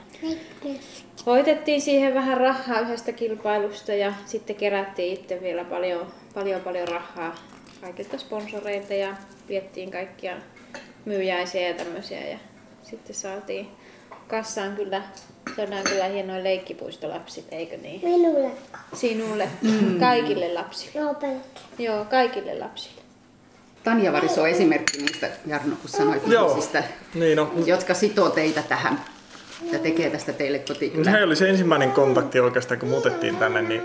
voitettiin 1.27 1.81
siihen 1.81 2.15
vähän 2.15 2.37
rahaa 2.37 2.81
yhdestä 2.81 3.13
kilpailusta 3.13 3.95
ja 3.95 4.13
sitten 4.27 4.57
kerättiin 4.57 5.15
itse 5.15 5.41
vielä 5.43 5.65
paljon, 5.65 6.07
paljon, 6.35 6.61
paljon 6.61 6.89
rahaa 6.89 7.35
kaikilta 7.81 8.19
sponsoreilta 8.19 8.95
ja 8.95 9.17
viettiin 9.49 9.91
kaikkia 9.91 10.37
myyjäisiä 11.09 11.69
ja 11.69 11.75
tämmöisiä 11.75 12.29
ja 12.29 12.39
sitten 12.83 13.15
saatiin 13.15 13.69
kassaan 14.29 14.77
kyllä, 14.77 15.03
saadaan 15.57 15.85
kyllä 15.85 16.05
hienoja 16.05 16.45
leikkipuistolapsit, 16.45 17.45
eikö 17.51 17.77
niin? 17.77 18.01
Minulle. 18.05 18.51
Sinulle, 18.95 19.49
mm. 19.63 19.99
kaikille 20.01 20.55
lapsille. 20.55 21.05
Lopetti. 21.05 21.61
Joo, 21.79 22.05
kaikille 22.05 22.59
lapsille. 22.59 23.03
Tanja 23.85 24.13
Varis 24.13 24.39
on 24.39 24.49
esimerkki 24.49 24.99
niistä, 24.99 25.31
Jarno, 25.47 25.77
kun 25.81 25.91
sanoit 25.91 26.23
Joo. 26.27 26.51
ihmisistä, 26.51 26.83
Niin 27.15 27.39
on. 27.39 27.67
jotka 27.67 27.95
sitoo 27.95 28.31
teitä 28.31 28.63
tähän 28.63 29.05
ja 29.73 29.79
tekee 29.79 30.11
tästä 30.11 30.33
teille 30.33 30.59
kotikylän. 30.59 31.15
Se 31.15 31.25
oli 31.25 31.37
se 31.37 31.49
ensimmäinen 31.49 31.93
kontakti 31.93 32.41
oikeastaan, 32.41 32.81
kun 32.81 32.89
muutettiin 32.89 33.37
tänne, 33.37 33.63
niin 33.63 33.83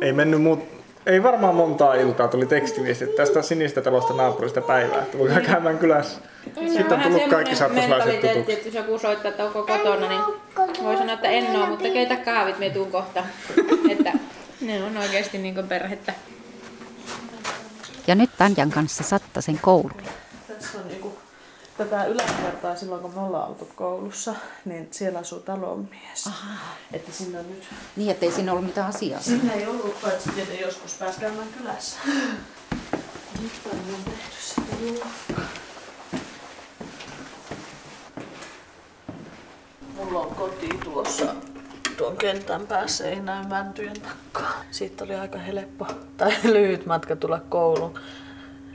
ei 0.00 0.12
mennyt 0.12 0.42
muut, 0.42 0.75
ei 1.06 1.22
varmaan 1.22 1.54
montaa 1.54 1.94
iltaa 1.94 2.28
tuli 2.28 2.46
tekstiviesti 2.46 3.04
että 3.04 3.16
tästä 3.16 3.42
sinistä 3.42 3.82
talosta 3.82 4.14
naapurista 4.14 4.60
päivää, 4.60 5.02
että 5.02 5.18
voidaan 5.18 5.42
käymään 5.42 5.78
kylässä. 5.78 6.20
Sitten 6.54 6.92
on 6.92 7.00
tullut 7.00 7.22
kaikki 7.30 7.56
sattuslaiset 7.56 8.20
tutuksi. 8.20 8.52
että 8.52 8.68
jos 8.68 8.74
joku 8.74 8.98
soittaa, 8.98 9.30
että 9.30 9.44
onko 9.44 9.62
kotona, 9.62 10.08
niin 10.08 10.20
voi 10.82 10.96
sanoa, 10.96 11.14
että 11.14 11.28
en 11.28 11.56
oo, 11.56 11.66
mutta 11.66 11.88
keitä 11.88 12.16
kahvit, 12.16 12.58
me 12.58 12.70
tuun 12.70 12.92
kohta. 12.92 13.24
että 13.98 14.12
ne 14.60 14.84
on 14.84 14.96
oikeasti 14.96 15.38
niin 15.38 15.54
kuin 15.54 15.68
perhettä. 15.68 16.12
Ja 18.06 18.14
nyt 18.14 18.30
Tanjan 18.38 18.70
kanssa 18.70 19.04
Sattasen 19.04 19.58
koululle. 19.62 20.02
Tässä 20.48 20.78
on 20.78 20.84
tätä 21.78 22.04
yläkertaa 22.04 22.76
silloin, 22.76 23.02
kun 23.02 23.14
me 23.14 23.20
ollaan 23.20 23.48
oltu 23.48 23.68
koulussa, 23.76 24.34
niin 24.64 24.88
siellä 24.90 25.18
asuu 25.18 25.40
talonmies. 25.40 26.26
Aha. 26.26 26.54
Että 26.92 27.12
sinne 27.12 27.38
on 27.38 27.48
nyt... 27.48 27.64
Niin, 27.96 28.10
ettei 28.10 28.32
siinä 28.32 28.52
ollut 28.52 28.66
mitään 28.66 28.88
asiaa. 28.88 29.20
Sinne 29.20 29.54
ei 29.54 29.66
ollut, 29.66 30.02
paitsi 30.02 30.30
tietenkin 30.30 30.66
joskus 30.66 30.94
pääsi 30.94 31.20
käymään 31.20 31.48
kylässä. 31.58 31.98
Nyt 33.42 33.52
on 33.72 33.80
tehty 34.04 34.86
juoppa. 34.86 35.42
Mulla 39.94 40.20
on 40.20 40.34
koti 40.34 40.68
tuossa 40.84 41.34
tuon 41.96 42.16
kentän 42.16 42.66
päässä, 42.66 43.08
ei 43.08 43.20
näy 43.20 43.46
mäntyjen 43.46 44.00
takkaa. 44.00 44.64
Siitä 44.70 45.04
oli 45.04 45.14
aika 45.14 45.38
helppo 45.38 45.86
tai 46.16 46.32
lyhyt 46.52 46.86
matka 46.86 47.16
tulla 47.16 47.40
kouluun. 47.48 48.00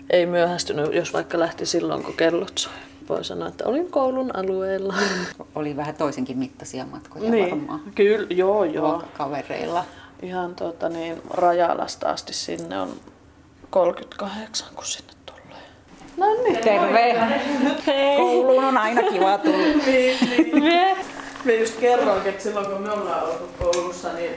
Ei 0.09 0.25
myöhästynyt, 0.25 0.93
jos 0.93 1.13
vaikka 1.13 1.39
lähti 1.39 1.65
silloin, 1.65 2.03
kun 2.03 2.13
kellot 2.13 2.57
soi. 2.57 2.90
Voi 3.11 3.23
sanoa, 3.23 3.47
että 3.47 3.63
olin 3.67 3.91
koulun 3.91 4.35
alueella. 4.35 4.93
Oli 5.55 5.75
vähän 5.75 5.95
toisenkin 5.95 6.37
mittaisia 6.37 6.85
matkoja 6.85 7.31
niin. 7.31 7.49
varmaan. 7.49 7.81
Kyllä, 7.95 8.27
joo, 8.29 8.63
joo. 8.63 9.03
Kavereilla. 9.17 9.85
Ihan 10.21 10.55
tuota 10.55 10.89
niin, 10.89 11.21
Rajalasta 11.29 12.09
asti 12.09 12.33
sinne 12.33 12.79
on 12.79 12.89
38, 13.69 14.67
kun 14.75 14.85
sinne 14.85 15.13
tulee. 15.25 15.61
No 16.17 16.43
niin. 16.43 16.57
Terve! 16.57 17.15
Kouluun 18.17 18.63
on 18.63 18.77
aina 18.77 19.03
kiva 19.03 19.37
tulla. 19.37 19.57
niin, 19.85 20.17
niin. 20.61 20.97
Me 21.45 21.55
just 21.55 21.79
kerroinkin, 21.79 22.29
että 22.29 22.43
silloin 22.43 22.65
kun 22.65 22.81
me 22.81 22.91
ollaan 22.91 23.23
oltu 23.23 23.49
koulussa, 23.59 24.13
niin 24.13 24.31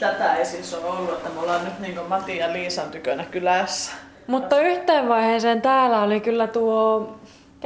tätä 0.00 0.34
ei 0.34 0.46
siis 0.46 0.74
ole 0.74 0.84
ollut, 0.84 1.12
että 1.12 1.28
me 1.28 1.40
ollaan 1.40 1.64
nyt 1.64 1.78
niin 1.78 2.00
Mati 2.08 2.36
ja 2.36 2.52
Liisan 2.52 2.90
tykönä 2.90 3.24
kylässä. 3.24 3.92
Mutta 4.26 4.60
yhteen 4.60 5.08
vaiheeseen 5.08 5.62
täällä 5.62 6.02
oli 6.02 6.20
kyllä 6.20 6.46
tuo 6.46 7.16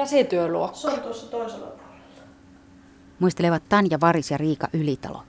käsityöluokka. 0.00 0.76
Se 0.76 0.88
on 0.88 1.00
tuossa 1.00 1.30
toisella 1.30 1.66
puolella. 1.66 1.90
Muistelevat 3.18 3.62
Tanja 3.68 3.98
Varis 4.00 4.30
ja 4.30 4.38
Riika 4.38 4.68
Ylitalo. 4.72 5.22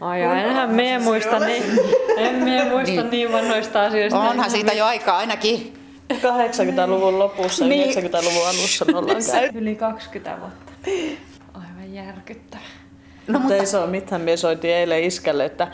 Ai 0.00 0.22
ja 0.22 0.40
enhän 0.40 0.70
me 0.70 0.98
muista 0.98 1.38
niin, 1.38 1.62
en 2.16 2.34
me 2.34 2.64
muista 2.70 3.00
niin. 3.02 3.10
niin 3.10 3.32
vanhoista 3.32 3.84
asioista. 3.84 4.20
Onhan 4.20 4.50
siitä 4.50 4.72
jo 4.72 4.84
aikaa 4.84 5.18
ainakin. 5.18 5.74
80-luvun 6.12 7.18
lopussa 7.18 7.64
ja 7.64 7.68
Niin. 7.68 7.94
90-luvun 7.94 8.48
alussa 8.48 8.84
me 8.84 8.98
ollaan 8.98 9.22
käyty. 9.32 9.58
Yli 9.58 9.76
20 9.76 10.40
vuotta. 10.40 10.72
Aivan 11.54 11.94
järkyttävä. 11.94 12.62
No, 13.26 13.38
mutta 13.38 13.56
ei 13.56 13.66
se 13.66 13.78
ole 13.78 13.86
mitään. 13.86 14.20
Me 14.20 14.36
soitin 14.36 14.70
eilen 14.70 15.04
iskälle, 15.04 15.44
että 15.44 15.68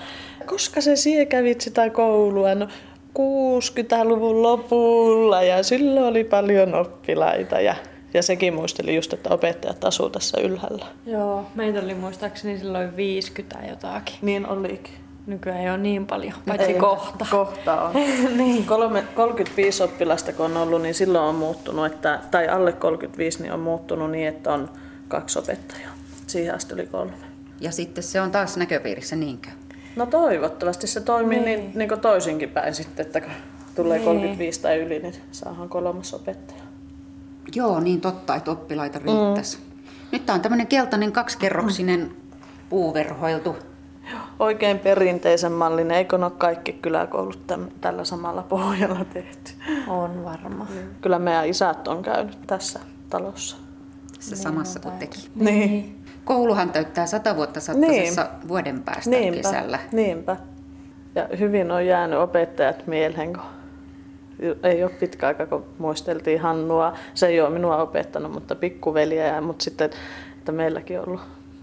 koska 0.46 0.80
se 0.80 0.96
sie 0.96 1.26
kävit 1.26 1.60
sitä 1.60 1.90
koulua? 1.90 2.54
No 2.54 2.66
60-luvun 3.18 4.42
lopulla 4.42 5.42
ja 5.42 5.62
silloin 5.62 6.06
oli 6.06 6.24
paljon 6.24 6.74
oppilaita 6.74 7.60
ja, 7.60 7.74
ja 8.14 8.22
sekin 8.22 8.54
muisteli 8.54 8.96
just, 8.96 9.12
että 9.12 9.30
opettajat 9.30 9.84
asuu 9.84 10.10
tässä 10.10 10.40
ylhäällä. 10.40 10.86
Joo, 11.06 11.46
meitä 11.54 11.80
oli 11.80 11.94
muistaakseni 11.94 12.58
silloin 12.58 12.96
50 12.96 13.66
jotakin. 13.66 14.14
Niin 14.22 14.46
olikin. 14.46 14.94
Nykyään 15.26 15.60
ei 15.60 15.70
ole 15.70 15.78
niin 15.78 16.06
paljon, 16.06 16.32
paitsi 16.48 16.72
Ei, 16.72 16.78
kohta. 16.78 17.26
Kohta 17.30 17.82
on. 17.82 17.92
niin. 18.36 18.64
Kolme, 18.64 19.04
35 19.14 19.82
oppilasta 19.82 20.32
kun 20.32 20.44
on 20.46 20.56
ollut, 20.56 20.82
niin 20.82 20.94
silloin 20.94 21.24
on 21.24 21.34
muuttunut, 21.34 21.86
että, 21.86 22.20
tai 22.30 22.48
alle 22.48 22.72
35 22.72 23.42
niin 23.42 23.52
on 23.52 23.60
muuttunut 23.60 24.10
niin, 24.10 24.28
että 24.28 24.52
on 24.52 24.70
kaksi 25.08 25.38
opettajaa. 25.38 25.90
Siihen 26.26 26.54
asti 26.54 26.74
oli 26.74 26.86
kolme. 26.86 27.12
Ja 27.60 27.72
sitten 27.72 28.04
se 28.04 28.20
on 28.20 28.30
taas 28.30 28.56
näköpiirissä, 28.56 29.16
niinkö? 29.16 29.48
No 29.96 30.06
toivottavasti 30.06 30.86
se 30.86 31.00
toimii 31.00 31.40
niin, 31.40 31.60
niin, 31.60 31.72
niin 31.74 31.88
kuin 31.88 32.00
toisinkin 32.00 32.50
päin 32.50 32.74
sitten, 32.74 33.06
että 33.06 33.20
kun 33.20 33.32
tulee 33.74 33.98
Niin. 33.98 34.04
35 34.04 34.60
tai 34.60 34.78
yli, 34.78 34.98
niin 34.98 35.14
saadaan 35.32 35.68
kolmas 35.68 36.14
opettaja. 36.14 36.69
Joo, 37.54 37.80
niin 37.80 38.00
totta, 38.00 38.34
että 38.34 38.50
oppilaita 38.50 38.98
riittäisi. 38.98 39.58
Mm. 39.58 39.64
Nyt 40.12 40.26
tää 40.26 40.34
on 40.34 40.40
tämmöinen 40.40 40.66
keltainen 40.66 41.12
kaksikerroksinen 41.12 42.10
puuverhoiltu. 42.68 43.56
Oikein 44.38 44.78
perinteisen 44.78 45.52
mallinen, 45.52 45.96
eikö 45.96 46.18
ne 46.18 46.24
ole 46.24 46.32
kaikki 46.38 46.72
kyläkoulut 46.72 47.46
täm, 47.46 47.68
tällä 47.80 48.04
samalla 48.04 48.42
pohjalla 48.42 49.04
tehty? 49.04 49.52
On 49.88 50.24
varma. 50.24 50.66
Kyllä 51.00 51.18
meidän 51.18 51.46
isät 51.48 51.88
on 51.88 52.02
käynyt 52.02 52.38
tässä 52.46 52.80
talossa. 53.10 53.56
Tässä 54.14 54.36
samassa 54.36 54.80
kuin 54.80 54.94
teki. 54.98 55.30
Niin. 55.34 56.04
Kouluhan 56.24 56.70
täyttää 56.72 57.06
sata 57.06 57.36
vuotta 57.36 57.60
Sattasessa 57.60 58.26
vuoden 58.48 58.82
päästä 58.82 59.10
Niinpä, 59.10 59.36
kesällä. 59.36 59.78
niinpä. 59.92 60.36
Ja 61.14 61.28
hyvin 61.38 61.70
on 61.70 61.86
jäänyt 61.86 62.18
opettajat 62.18 62.86
mieleen, 62.86 63.32
kun 63.32 63.42
ei 64.62 64.82
ole 64.84 64.92
pitkä 65.00 65.26
aika, 65.26 65.46
kun 65.46 65.64
muisteltiin 65.78 66.40
Hannua. 66.40 66.92
Se 67.14 67.26
ei 67.26 67.40
ole 67.40 67.50
minua 67.50 67.76
opettanut, 67.76 68.32
mutta 68.32 68.54
pikkuveliä. 68.54 69.40
Mutta 69.40 69.64
sitten, 69.64 69.90
että 70.38 70.52
meilläkin 70.52 70.98
on 71.00 71.06
ollut 71.08 71.20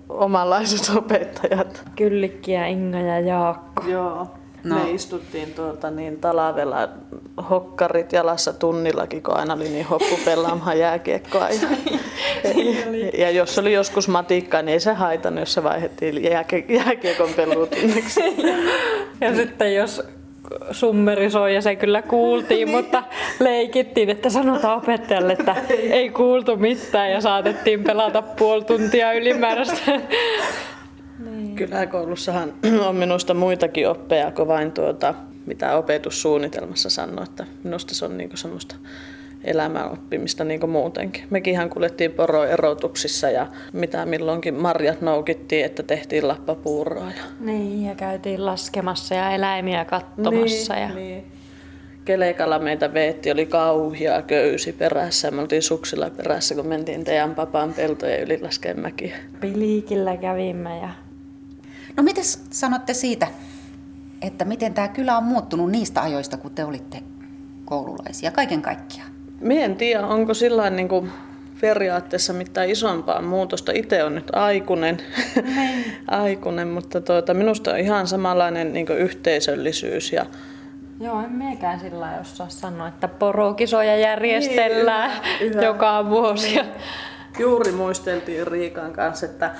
omanlaiset 0.10 0.96
opettajat. 0.98 1.84
Kyllikki 1.96 2.52
ja 2.52 2.66
Inga 2.68 2.98
ja 3.00 3.20
Jaakko. 3.20 3.84
Joo. 3.88 4.28
No. 4.64 4.76
Me 4.76 4.92
istuttiin 4.92 5.54
tuota, 5.54 5.92
niin 5.92 6.18
talavella 6.20 6.90
hokkarit 7.50 8.14
jalassa 8.14 8.54
tunnillakin, 8.54 9.24
kun 9.24 9.38
aina 9.38 9.54
oli 9.54 9.70
niin 9.70 9.86
hoppu 9.86 10.20
pelaamaan 10.26 10.80
jääkiekkoa. 10.86 11.50
Ja, 11.50 11.70
ja 13.24 13.30
jos 13.32 13.58
oli 13.60 13.74
joskus 13.74 14.08
matikka, 14.08 14.62
niin 14.62 14.74
ei 14.74 14.80
se 14.80 14.94
haitannut, 14.94 15.40
jos 15.40 15.54
se 15.54 15.64
vaihdettiin 15.64 16.24
jääkie- 16.24 16.66
jääkiekon 16.70 17.30
peluutunniksi. 17.36 18.22
Ja 19.22 19.36
sitten 19.36 19.76
jos 19.76 20.02
summeri 20.72 21.32
soi 21.32 21.56
ja 21.56 21.62
se 21.62 21.76
kyllä 21.76 22.02
kuultiin, 22.02 22.70
mutta 22.76 23.04
leikittiin, 23.40 24.10
että 24.10 24.30
sanotaan 24.30 24.78
opettajalle, 24.78 25.34
että 25.34 25.56
ei. 25.70 26.10
kuultu 26.10 26.58
mitään 26.58 27.12
ja 27.12 27.22
saatettiin 27.22 27.84
pelata 27.84 28.22
puoli 28.22 28.64
tuntia 28.64 29.14
ylimääräistä. 29.14 30.02
Kyläkoulussahan 31.56 32.54
on 32.88 32.96
minusta 32.96 33.34
muitakin 33.34 33.90
oppeja 33.90 34.32
kuin 34.32 34.48
vain 34.48 34.72
tuota, 34.72 35.14
mitä 35.46 35.78
opetussuunnitelmassa 35.78 36.90
sanoo, 36.90 37.24
että 37.24 37.46
minusta 37.64 37.96
se 37.96 38.06
on 38.06 38.18
niinku 38.18 38.38
semmoista 38.38 38.76
elämän 39.44 39.92
oppimista 39.92 40.44
niin 40.44 40.60
kuin 40.60 40.70
muutenkin. 40.70 41.24
Mekinhän 41.30 41.70
kuljettiin 41.70 42.12
poroerotuksissa 42.12 43.30
ja 43.30 43.48
mitä 43.74 44.06
milloinkin 44.06 44.54
marjat 44.54 45.02
noukittiin, 45.02 45.66
että 45.66 45.84
tehtiin 45.84 46.28
lappapuuroa. 46.28 47.06
Ja... 47.06 47.24
Niin, 47.40 47.86
ja 47.86 47.96
käytiin 47.96 48.46
laskemassa 48.46 49.16
ja 49.16 49.32
eläimiä 49.32 49.86
katsomassa. 49.86 50.74
Niin, 50.74 50.84
ja... 50.90 50.96
niin. 50.96 51.26
Kelekalla 52.06 52.60
meitä 52.60 52.94
veetti, 52.94 53.32
oli 53.32 53.46
kauhia 53.46 54.22
köysi 54.22 54.74
perässä. 54.74 55.32
Me 55.32 55.42
oltiin 55.42 55.64
suksilla 55.64 56.10
perässä, 56.10 56.56
kun 56.56 56.68
mentiin 56.68 57.04
teidän 57.04 57.36
papan 57.36 57.74
peltojen 57.74 58.22
yli 58.22 58.40
mäkiä. 58.76 59.18
Piliikillä 59.40 60.18
kävimme 60.18 60.78
ja 60.80 60.90
No 61.98 62.04
miten 62.04 62.24
sanotte 62.50 62.94
siitä, 62.94 63.28
että 64.22 64.46
miten 64.46 64.74
tämä 64.74 64.88
kylä 64.88 65.18
on 65.18 65.24
muuttunut 65.24 65.72
niistä 65.72 66.02
ajoista, 66.02 66.38
kun 66.38 66.52
te 66.52 66.66
olitte 66.66 67.04
koululaisia 67.66 68.32
kaiken 68.32 68.62
kaikkiaan? 68.62 69.17
Mie 69.40 69.66
en 69.66 69.76
tiedä, 69.76 70.08
onko 70.08 70.34
sillä 70.34 70.70
niin 70.70 70.88
kuin 70.88 71.12
periaatteessa 71.62 72.34
mitään 72.34 72.70
isompaa 72.70 73.22
muutosta. 73.22 73.72
Itse 73.76 74.04
on 74.04 74.16
nyt 74.16 74.28
aikuinen, 74.34 74.98
aikuinen 76.08 76.68
mutta 76.68 77.02
tuota, 77.02 77.34
minusta 77.34 77.72
on 77.72 77.80
ihan 77.80 78.08
samanlainen 78.08 78.74
niin 78.74 78.88
yhteisöllisyys 78.88 80.12
ja 80.12 80.26
Joo, 81.00 81.22
en 81.22 81.32
miekään 81.32 81.80
sillä 81.80 82.18
osaa 82.22 82.50
sanoa, 82.50 82.88
että 82.88 83.08
porokisoja 83.08 83.98
järjestellään 83.98 85.12
niin, 85.22 85.54
yhä, 85.54 85.62
joka 85.62 86.10
vuosi. 86.10 86.56
Niin. 86.56 86.66
Juuri 87.40 87.72
muisteltiin 87.72 88.48
Riikan 88.48 88.94
kanssa, 88.94 89.26
että 89.26 89.52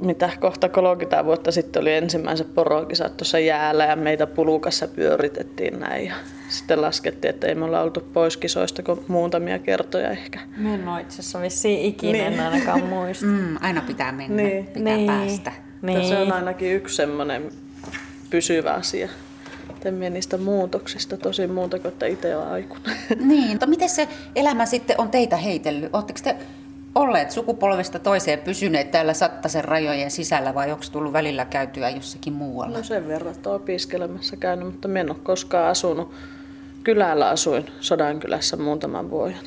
mitä 0.00 0.30
kohta 0.40 0.68
30 0.68 1.24
vuotta 1.24 1.52
sitten 1.52 1.80
oli 1.82 1.92
ensimmäiset 1.92 2.54
porokisat 2.54 3.16
tuossa 3.16 3.38
jäällä 3.38 3.84
ja 3.84 3.96
meitä 3.96 4.26
pulukassa 4.26 4.88
pyöritettiin 4.88 5.80
näin. 5.80 6.06
Ja 6.06 6.14
sitten 6.48 6.82
laskettiin, 6.82 7.34
että 7.34 7.46
ei 7.46 7.54
me 7.54 7.64
olla 7.64 7.80
oltu 7.80 8.00
pois 8.00 8.36
kisoista 8.36 8.82
kuin 8.82 9.00
muutamia 9.08 9.58
kertoja 9.58 10.10
ehkä. 10.10 10.40
Me 10.56 10.74
en 10.74 10.88
ole 10.88 11.00
itse 11.00 11.20
asiassa 11.20 11.40
vissiin 11.40 11.80
ikinä 11.80 12.30
niin. 12.30 12.40
ainakaan 12.40 12.84
muista. 12.84 13.26
Mm, 13.26 13.56
aina 13.60 13.80
pitää 13.80 14.12
mennä, 14.12 14.42
niin. 14.42 14.66
pitää 14.66 14.96
niin. 14.96 15.06
päästä. 15.06 15.52
Niin. 15.82 16.08
Se 16.08 16.18
on 16.18 16.32
ainakin 16.32 16.72
yksi 16.72 16.96
semmoinen 16.96 17.52
pysyvä 18.30 18.72
asia. 18.72 19.08
En 19.84 20.00
niistä 20.14 20.38
muutoksista 20.38 21.16
tosi 21.16 21.46
muuta 21.46 21.78
kuin, 21.78 21.92
että 21.92 22.06
itse 22.06 22.36
on 22.36 22.48
aikuinen. 22.48 22.96
Niin, 23.28 23.50
mutta 23.50 23.66
miten 23.66 23.88
se 23.88 24.08
elämä 24.36 24.66
sitten 24.66 25.00
on 25.00 25.10
teitä 25.10 25.36
heitellyt? 25.36 25.90
Oletteko 25.92 26.20
te 26.24 26.36
olleet 26.94 27.30
sukupolvesta 27.30 27.98
toiseen 27.98 28.38
pysyneet 28.38 28.90
täällä 28.90 29.14
Sattasen 29.14 29.64
rajojen 29.64 30.10
sisällä 30.10 30.54
vai 30.54 30.72
onko 30.72 30.84
tullut 30.92 31.12
välillä 31.12 31.44
käytyä 31.44 31.90
jossakin 31.90 32.32
muualla? 32.32 32.76
No 32.78 32.84
sen 32.84 33.08
verran, 33.08 33.34
että 33.34 33.50
opiskelemassa 33.50 34.36
käynyt, 34.36 34.66
mutta 34.66 34.88
en 34.98 35.10
ole 35.10 35.18
koskaan 35.22 35.70
asunut. 35.70 36.12
Kylällä 36.84 37.28
asuin 37.28 37.66
Sodankylässä 37.80 38.56
muutaman 38.56 39.10
vuoden. 39.10 39.38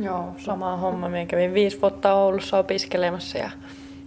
Joo, 0.00 0.34
sama 0.38 0.76
homma. 0.76 1.08
Minä 1.08 1.26
kävin 1.26 1.54
viisi 1.54 1.80
vuotta 1.80 2.14
Oulussa 2.14 2.58
opiskelemassa 2.58 3.38
ja 3.38 3.50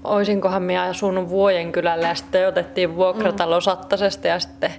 oisinkohan 0.04 0.64
minä 0.64 0.84
asunut 0.84 1.30
Vuojen 1.30 1.72
kylällä 1.72 2.08
ja 2.08 2.16
sitten 2.16 2.48
otettiin 2.48 2.96
vuokratalo 2.96 3.56
mm. 3.60 3.62
Sattasesta 3.62 4.28
ja 4.28 4.40
sitten 4.40 4.72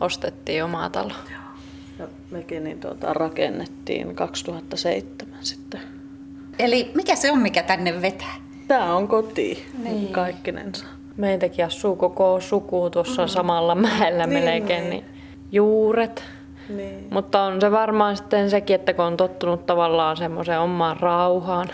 ostettiin 0.00 0.64
oma 0.64 0.90
talo. 0.90 1.12
Joo. 1.30 1.40
Ja 1.98 2.08
mekin 2.30 2.64
niin 2.64 2.80
tuota, 2.80 3.12
rakennettiin 3.12 4.14
2007 4.14 5.38
sitten 5.40 5.95
Eli 6.58 6.90
mikä 6.94 7.16
se 7.16 7.32
on, 7.32 7.38
mikä 7.38 7.62
tänne 7.62 8.02
vetää? 8.02 8.34
Tämä 8.68 8.94
on 8.94 9.08
koti 9.08 9.66
niin. 9.82 10.12
kaikkinensa. 10.12 10.86
Meitäkin 11.16 11.64
asuu 11.64 11.96
koko 11.96 12.40
suku 12.40 12.90
tuossa 12.90 13.22
mm. 13.22 13.28
samalla 13.28 13.74
mäellä 13.74 14.26
niin, 14.26 14.44
melkein. 14.44 14.90
Niin. 14.90 15.04
Niin 15.04 15.04
juuret. 15.52 16.24
Niin. 16.68 17.06
Mutta 17.10 17.42
on 17.42 17.60
se 17.60 17.70
varmaan 17.70 18.16
sitten 18.16 18.50
sekin, 18.50 18.74
että 18.74 18.94
kun 18.94 19.04
on 19.04 19.16
tottunut 19.16 19.66
tavallaan 19.66 20.16
semmoiseen 20.16 20.60
omaan 20.60 20.96
rauhaan. 21.00 21.68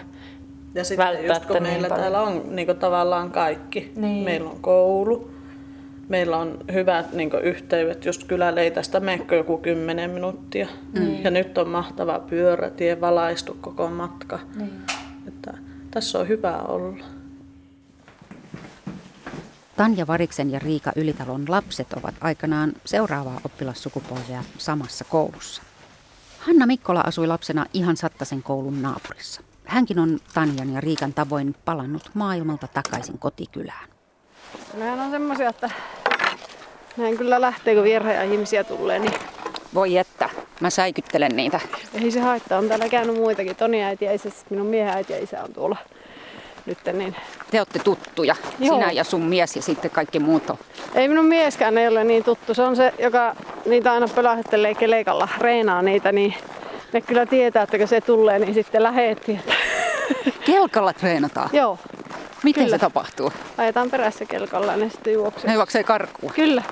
Ja 0.75 0.85
sitten 0.85 1.27
just 1.27 1.47
kun 1.47 1.63
meillä 1.63 1.89
niin 1.89 1.97
täällä 1.97 2.21
on 2.21 2.43
niin 2.47 2.77
tavallaan 2.77 3.31
kaikki. 3.31 3.93
Niin. 3.97 4.25
Meillä 4.25 4.51
on 4.51 4.61
koulu, 4.61 5.31
meillä 6.09 6.37
on 6.37 6.59
hyvät 6.73 7.13
niin 7.13 7.31
yhteydet, 7.43 8.05
just 8.05 8.25
kylälle 8.25 8.61
ei 8.61 8.71
tästä 8.71 9.01
mene 9.01 9.37
joku 9.37 9.59
10 9.59 10.11
minuuttia. 10.11 10.69
Mm. 10.99 11.23
Ja 11.23 11.31
nyt 11.31 11.59
on 11.59 11.69
mahtava 11.69 12.19
pyörätie, 12.19 13.01
valaistu 13.01 13.57
koko 13.61 13.91
matka. 13.91 14.39
Niin. 14.57 14.81
Että 15.29 15.55
tässä 15.91 16.19
on 16.19 16.29
hyvä 16.29 16.59
olla. 16.59 17.05
Tanja 19.77 20.07
Variksen 20.07 20.51
ja 20.51 20.59
Riika 20.59 20.93
Ylitalon 20.97 21.45
lapset 21.49 21.93
ovat 21.93 22.15
aikanaan 22.21 22.73
seuraavaa 22.85 23.41
oppilassukupolvea 23.45 24.45
samassa 24.59 25.05
koulussa. 25.05 25.63
Hanna 26.39 26.67
Mikkola 26.67 27.01
asui 27.01 27.27
lapsena 27.27 27.67
ihan 27.75 27.97
Sattasen 27.97 28.43
koulun 28.43 28.83
naapurissa. 28.83 29.43
Hänkin 29.65 29.99
on 29.99 30.19
Tanjan 30.35 30.73
ja 30.73 30.81
Riikan 30.81 31.15
tavoin 31.15 31.55
palannut 31.65 32.11
maailmalta 32.15 32.69
takaisin 32.69 33.19
kotikylään. 33.19 33.92
Nehän 34.75 35.01
on 35.01 35.11
semmoisia, 35.11 35.49
että 35.49 35.71
näin 36.97 37.19
kyllä 37.19 37.41
lähtee, 37.41 37.75
kun 37.75 37.85
vierheä 37.85 38.23
ihmisiä 38.23 38.65
tulee. 38.65 38.99
Niin... 38.99 39.13
Voi 39.75 39.97
että, 39.97 40.29
mä 40.61 40.71
säikyttelen 40.71 41.37
niitä. 41.37 41.61
Ei 42.03 42.11
se 42.11 42.21
haittaa, 42.21 42.59
on 42.59 42.69
täällä 42.69 42.89
käynyt 42.89 43.17
muitakin. 43.17 43.57
Toni 43.57 43.83
äiti 43.85 44.05
ja 44.05 44.13
isä, 44.13 44.29
minun 44.51 44.67
miehen 44.67 44.95
äiti 44.95 45.13
ja 45.13 45.23
isä 45.23 45.43
on 45.43 45.53
tuolla 45.53 45.77
nyt. 46.67 46.79
Niin... 46.93 47.17
Te 47.51 47.61
olette 47.61 47.79
tuttuja, 47.79 48.35
Joo. 48.59 48.75
sinä 48.75 48.91
ja 48.91 49.05
sun 49.05 49.23
mies 49.23 49.57
ja 49.57 49.63
sitten 49.63 49.91
kaikki 49.91 50.19
muut 50.19 50.51
on. 50.51 50.59
Ei 50.95 51.09
minun 51.09 51.25
mieskään 51.25 51.79
ei 51.79 51.89
ole 51.89 52.05
niin 52.05 52.25
tuttu. 52.25 52.55
Se 52.55 52.63
on 52.63 52.77
se, 52.77 52.95
joka 52.99 53.37
niitä 53.67 53.93
aina 53.93 54.09
pelahettelee 54.09 54.75
kelekalla, 54.75 55.29
reenaa 55.39 55.83
niitä, 55.83 56.13
niin 56.13 56.35
ne 56.93 57.01
kyllä 57.01 57.27
tietää, 57.27 57.63
että 57.63 57.79
kun 57.79 57.89
se 57.89 58.01
tulee, 58.01 58.39
niin 58.39 58.55
sitten 58.55 58.83
lähetti. 58.83 59.41
Kelkalla 60.47 60.93
treenataan? 60.93 61.51
Joo. 61.53 61.79
Miten 62.43 62.65
Kyllä. 62.65 62.77
se 62.77 62.81
tapahtuu? 62.81 63.33
Ajetaan 63.59 63.91
perässä 63.91 64.25
kelkalla 64.25 64.73
ja 64.73 64.79
ne 64.79 64.89
sitten 64.89 65.13
juoksee. 65.13 65.51
Ne 65.51 65.55
juoksee 65.55 65.85
karkuun? 65.85 66.33
Kyllä. 66.33 66.63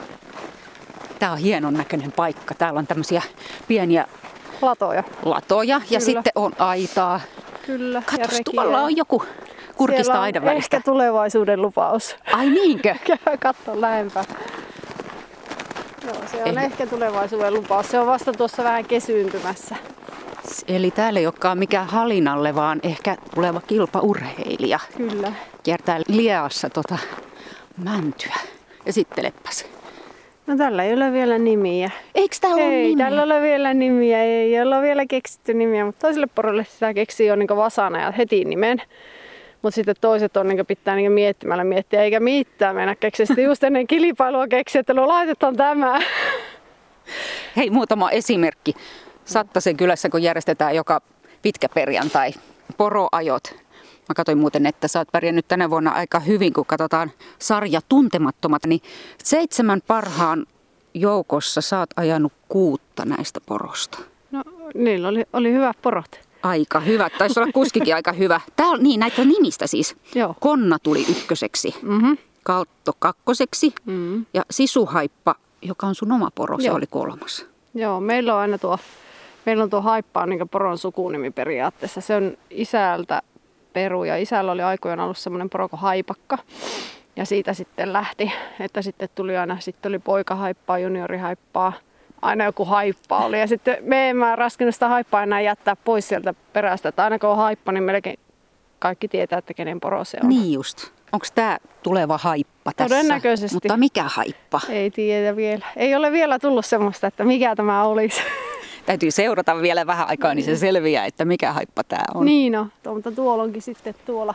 Tämä 1.18 1.32
on 1.32 1.38
hienon 1.38 1.74
näköinen 1.74 2.12
paikka. 2.12 2.54
Täällä 2.54 2.78
on 2.78 2.86
tämmöisiä 2.86 3.22
pieniä 3.68 4.06
latoja. 4.62 5.04
Latoja 5.22 5.80
ja 5.90 6.00
sitten 6.00 6.32
on 6.34 6.52
aitaa. 6.58 7.20
Kyllä. 7.66 8.02
Katos, 8.06 8.40
tuolla 8.54 8.80
on 8.80 8.96
joku 8.96 9.22
kurkista 9.76 10.20
aidan 10.20 10.44
välistä. 10.44 10.76
ehkä 10.76 10.90
tulevaisuuden 10.90 11.62
lupaus. 11.62 12.16
Ai 12.32 12.50
niinkö? 12.50 12.94
Katso 13.40 13.80
lähempää. 13.80 14.24
Joo, 16.06 16.16
se 16.30 16.42
on 16.44 16.58
eh. 16.58 16.64
ehkä 16.64 16.86
tulevaisuuden 16.86 17.54
lupaus. 17.54 17.90
Se 17.90 18.00
on 18.00 18.06
vasta 18.06 18.32
tuossa 18.32 18.64
vähän 18.64 18.84
kesyyntymässä. 18.84 19.76
Eli 20.68 20.90
täällä 20.90 21.20
ei 21.20 21.26
olekaan 21.26 21.58
mikään 21.58 21.86
halinalle, 21.86 22.54
vaan 22.54 22.80
ehkä 22.82 23.16
tuleva 23.34 23.60
kilpaurheilija. 23.60 24.78
Kyllä. 24.96 25.32
Kiertää 25.62 26.00
lieassa 26.08 26.70
tota 26.70 26.98
mäntyä. 27.84 28.34
Esittelepäs. 28.86 29.66
No 30.46 30.56
tällä 30.56 30.84
ei 30.84 30.94
ole 30.94 31.12
vielä 31.12 31.38
nimiä. 31.38 31.90
Eikö 32.14 32.36
täällä 32.40 32.64
ole 32.64 32.70
nimiä? 32.70 33.06
tällä 33.06 33.22
ole 33.22 33.42
vielä 33.42 33.74
nimiä. 33.74 34.22
Ei 34.22 34.62
ole 34.62 34.82
vielä 34.82 35.06
keksitty 35.06 35.54
nimiä, 35.54 35.84
mutta 35.84 36.00
toiselle 36.00 36.26
porolle 36.26 36.64
sitä 36.64 36.94
keksii 36.94 37.26
jo 37.26 37.36
niin 37.36 37.56
vasana 37.56 38.00
ja 38.00 38.10
heti 38.10 38.44
nimen. 38.44 38.82
Mutta 39.62 39.74
sitten 39.74 39.94
toiset 40.00 40.36
on 40.36 40.48
niin 40.48 40.66
pitää 40.66 40.96
niin 40.96 41.12
miettimällä 41.12 41.64
miettiä, 41.64 42.02
eikä 42.02 42.20
mitään 42.20 42.76
mennä 42.76 42.94
keksiä. 42.94 43.26
Sitten 43.26 43.44
just 43.44 43.64
ennen 43.64 43.86
kilpailua 43.86 44.48
keksiä, 44.48 44.80
että 44.80 44.94
no 44.94 45.08
laitetaan 45.08 45.56
tämä. 45.56 46.00
Hei, 47.56 47.70
muutama 47.70 48.10
esimerkki. 48.10 48.74
Sattasen 49.30 49.76
kylässä, 49.76 50.08
kun 50.08 50.22
järjestetään 50.22 50.74
joka 50.74 51.00
pitkä 51.42 51.68
perjantai 51.68 52.32
poroajot. 52.76 53.54
Mä 54.08 54.14
katsoin 54.16 54.38
muuten, 54.38 54.66
että 54.66 54.88
sä 54.88 54.98
oot 54.98 55.08
pärjännyt 55.12 55.48
tänä 55.48 55.70
vuonna 55.70 55.90
aika 55.90 56.20
hyvin, 56.20 56.52
kun 56.52 56.66
katsotaan 56.66 57.10
sarja 57.38 57.80
Tuntemattomat, 57.88 58.66
niin 58.66 58.80
seitsemän 59.24 59.80
parhaan 59.86 60.46
joukossa 60.94 61.60
sä 61.60 61.78
oot 61.78 61.90
ajanut 61.96 62.32
kuutta 62.48 63.04
näistä 63.04 63.40
porosta. 63.46 63.98
No, 64.30 64.42
niillä 64.74 65.08
oli, 65.08 65.24
oli 65.32 65.52
hyvät 65.52 65.76
porot. 65.82 66.20
Aika 66.42 66.80
hyvä. 66.80 67.10
Taisi 67.18 67.40
olla 67.40 67.52
kuskikin 67.52 67.94
aika 67.94 68.12
hyvä. 68.12 68.40
Tää 68.56 68.66
on, 68.66 68.82
niin, 68.82 69.00
näitä 69.00 69.24
nimistä 69.24 69.66
siis. 69.66 69.96
Joo. 70.14 70.34
Konna 70.40 70.78
tuli 70.78 71.06
ykköseksi, 71.10 71.74
Mm-hmm. 71.82 72.18
Kaltto 72.42 72.92
kakkoseksi 72.98 73.74
Mm. 73.86 74.26
ja 74.34 74.42
Sisuhaippa, 74.50 75.34
joka 75.62 75.86
on 75.86 75.94
sun 75.94 76.12
oma 76.12 76.30
poro, 76.34 76.58
se 76.58 76.66
Joo. 76.66 76.76
oli 76.76 76.86
kolmas. 76.86 77.46
Joo, 77.74 78.00
meillä 78.00 78.34
on 78.34 78.40
aina 78.40 78.58
tuo, 78.58 78.78
meillä 79.46 79.64
on 79.64 79.70
tuo 79.70 79.80
haippa 79.80 80.22
on 80.22 80.30
niin 80.30 80.48
poron 80.48 80.78
sukunimi 80.78 81.30
periaatteessa. 81.30 82.00
Se 82.00 82.16
on 82.16 82.36
isältä 82.50 83.22
peru 83.72 84.04
ja 84.04 84.16
isällä 84.16 84.52
oli 84.52 84.62
aikoinaan 84.62 85.04
ollut 85.04 85.18
semmoinen 85.18 85.50
poro 85.50 85.68
kuin 85.68 85.80
haipakka. 85.80 86.38
Ja 87.16 87.24
siitä 87.26 87.54
sitten 87.54 87.92
lähti, 87.92 88.32
että 88.60 88.82
sitten 88.82 89.08
tuli 89.14 89.36
aina, 89.36 89.56
sitten 89.60 89.90
oli 89.90 89.98
poikahaippaa, 89.98 90.78
juniorihaippaa, 90.78 91.72
aina 92.22 92.44
joku 92.44 92.64
haippa 92.64 93.18
oli. 93.18 93.40
Ja 93.40 93.46
sitten 93.46 93.76
me 93.80 94.10
emme 94.10 94.36
raskinut 94.36 94.74
sitä 94.74 94.88
haippaa 94.88 95.22
enää 95.22 95.40
jättää 95.40 95.76
pois 95.76 96.08
sieltä 96.08 96.34
perästä, 96.52 96.88
että 96.88 97.04
aina 97.04 97.18
kun 97.18 97.30
on 97.30 97.36
haippa, 97.36 97.72
niin 97.72 97.82
melkein 97.82 98.18
kaikki 98.78 99.08
tietää, 99.08 99.38
että 99.38 99.54
kenen 99.54 99.80
poro 99.80 100.04
se 100.04 100.18
on. 100.22 100.28
Niin 100.28 100.52
just. 100.52 100.90
Onko 101.12 101.26
tämä 101.34 101.58
tuleva 101.82 102.18
haippa 102.18 102.72
tässä? 102.76 102.94
Todennäköisesti. 102.94 103.56
Mutta 103.56 103.76
mikä 103.76 104.04
haippa? 104.06 104.60
Ei 104.68 104.90
tiedä 104.90 105.36
vielä. 105.36 105.66
Ei 105.76 105.94
ole 105.94 106.12
vielä 106.12 106.38
tullut 106.38 106.66
semmoista, 106.66 107.06
että 107.06 107.24
mikä 107.24 107.56
tämä 107.56 107.84
olisi. 107.84 108.22
Täytyy 108.86 109.10
seurata 109.10 109.62
vielä 109.62 109.86
vähän 109.86 110.08
aikaa, 110.08 110.34
niin 110.34 110.44
se 110.44 110.56
selviää, 110.56 111.06
että 111.06 111.24
mikä 111.24 111.52
haippa 111.52 111.84
tämä 111.84 112.02
on. 112.14 112.26
Niin 112.26 112.52
no, 112.52 112.66
mutta 112.94 113.12
tuolla 113.12 113.42
onkin 113.42 113.62
sitten 113.62 113.94
tuolla, 114.06 114.34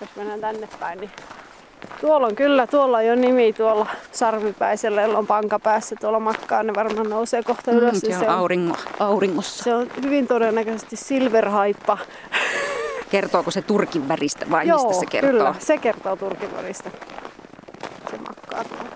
jos 0.00 0.10
mennään 0.16 0.40
tänne 0.40 0.68
päin, 0.80 1.00
niin 1.00 1.10
tuolla 2.00 2.26
on 2.26 2.34
kyllä, 2.34 2.66
tuolla 2.66 2.96
on 2.96 3.06
jo 3.06 3.14
nimi 3.14 3.52
tuolla 3.52 3.86
sarvipäisellä, 4.12 5.02
jolla 5.02 5.18
on 5.18 5.26
panka 5.26 5.58
päässä 5.58 5.96
tuolla 6.00 6.20
makkaa, 6.20 6.62
ne 6.62 6.72
varmaan 6.76 7.10
nousee 7.10 7.42
kohta 7.42 7.70
ylös. 7.70 8.02
Mm, 8.02 8.08
niin 8.08 8.18
se 8.18 8.24
on 8.28 8.34
auringo, 8.34 8.76
auringossa. 9.00 9.64
se 9.64 9.74
on 9.74 9.86
hyvin 10.02 10.26
todennäköisesti 10.26 10.96
silverhaippa. 10.96 11.98
Kertooko 13.10 13.50
se 13.50 13.62
turkin 13.62 14.08
väristä 14.08 14.46
vai 14.50 14.68
Joo, 14.68 14.78
mistä 14.88 15.00
se 15.00 15.06
kertoo? 15.06 15.30
kyllä, 15.30 15.54
se 15.58 15.78
kertoo 15.78 16.16
turkin 16.16 16.56
väristä. 16.56 16.90
Se 18.10 18.16
makkaa 18.16 18.64
tuolla. 18.64 18.94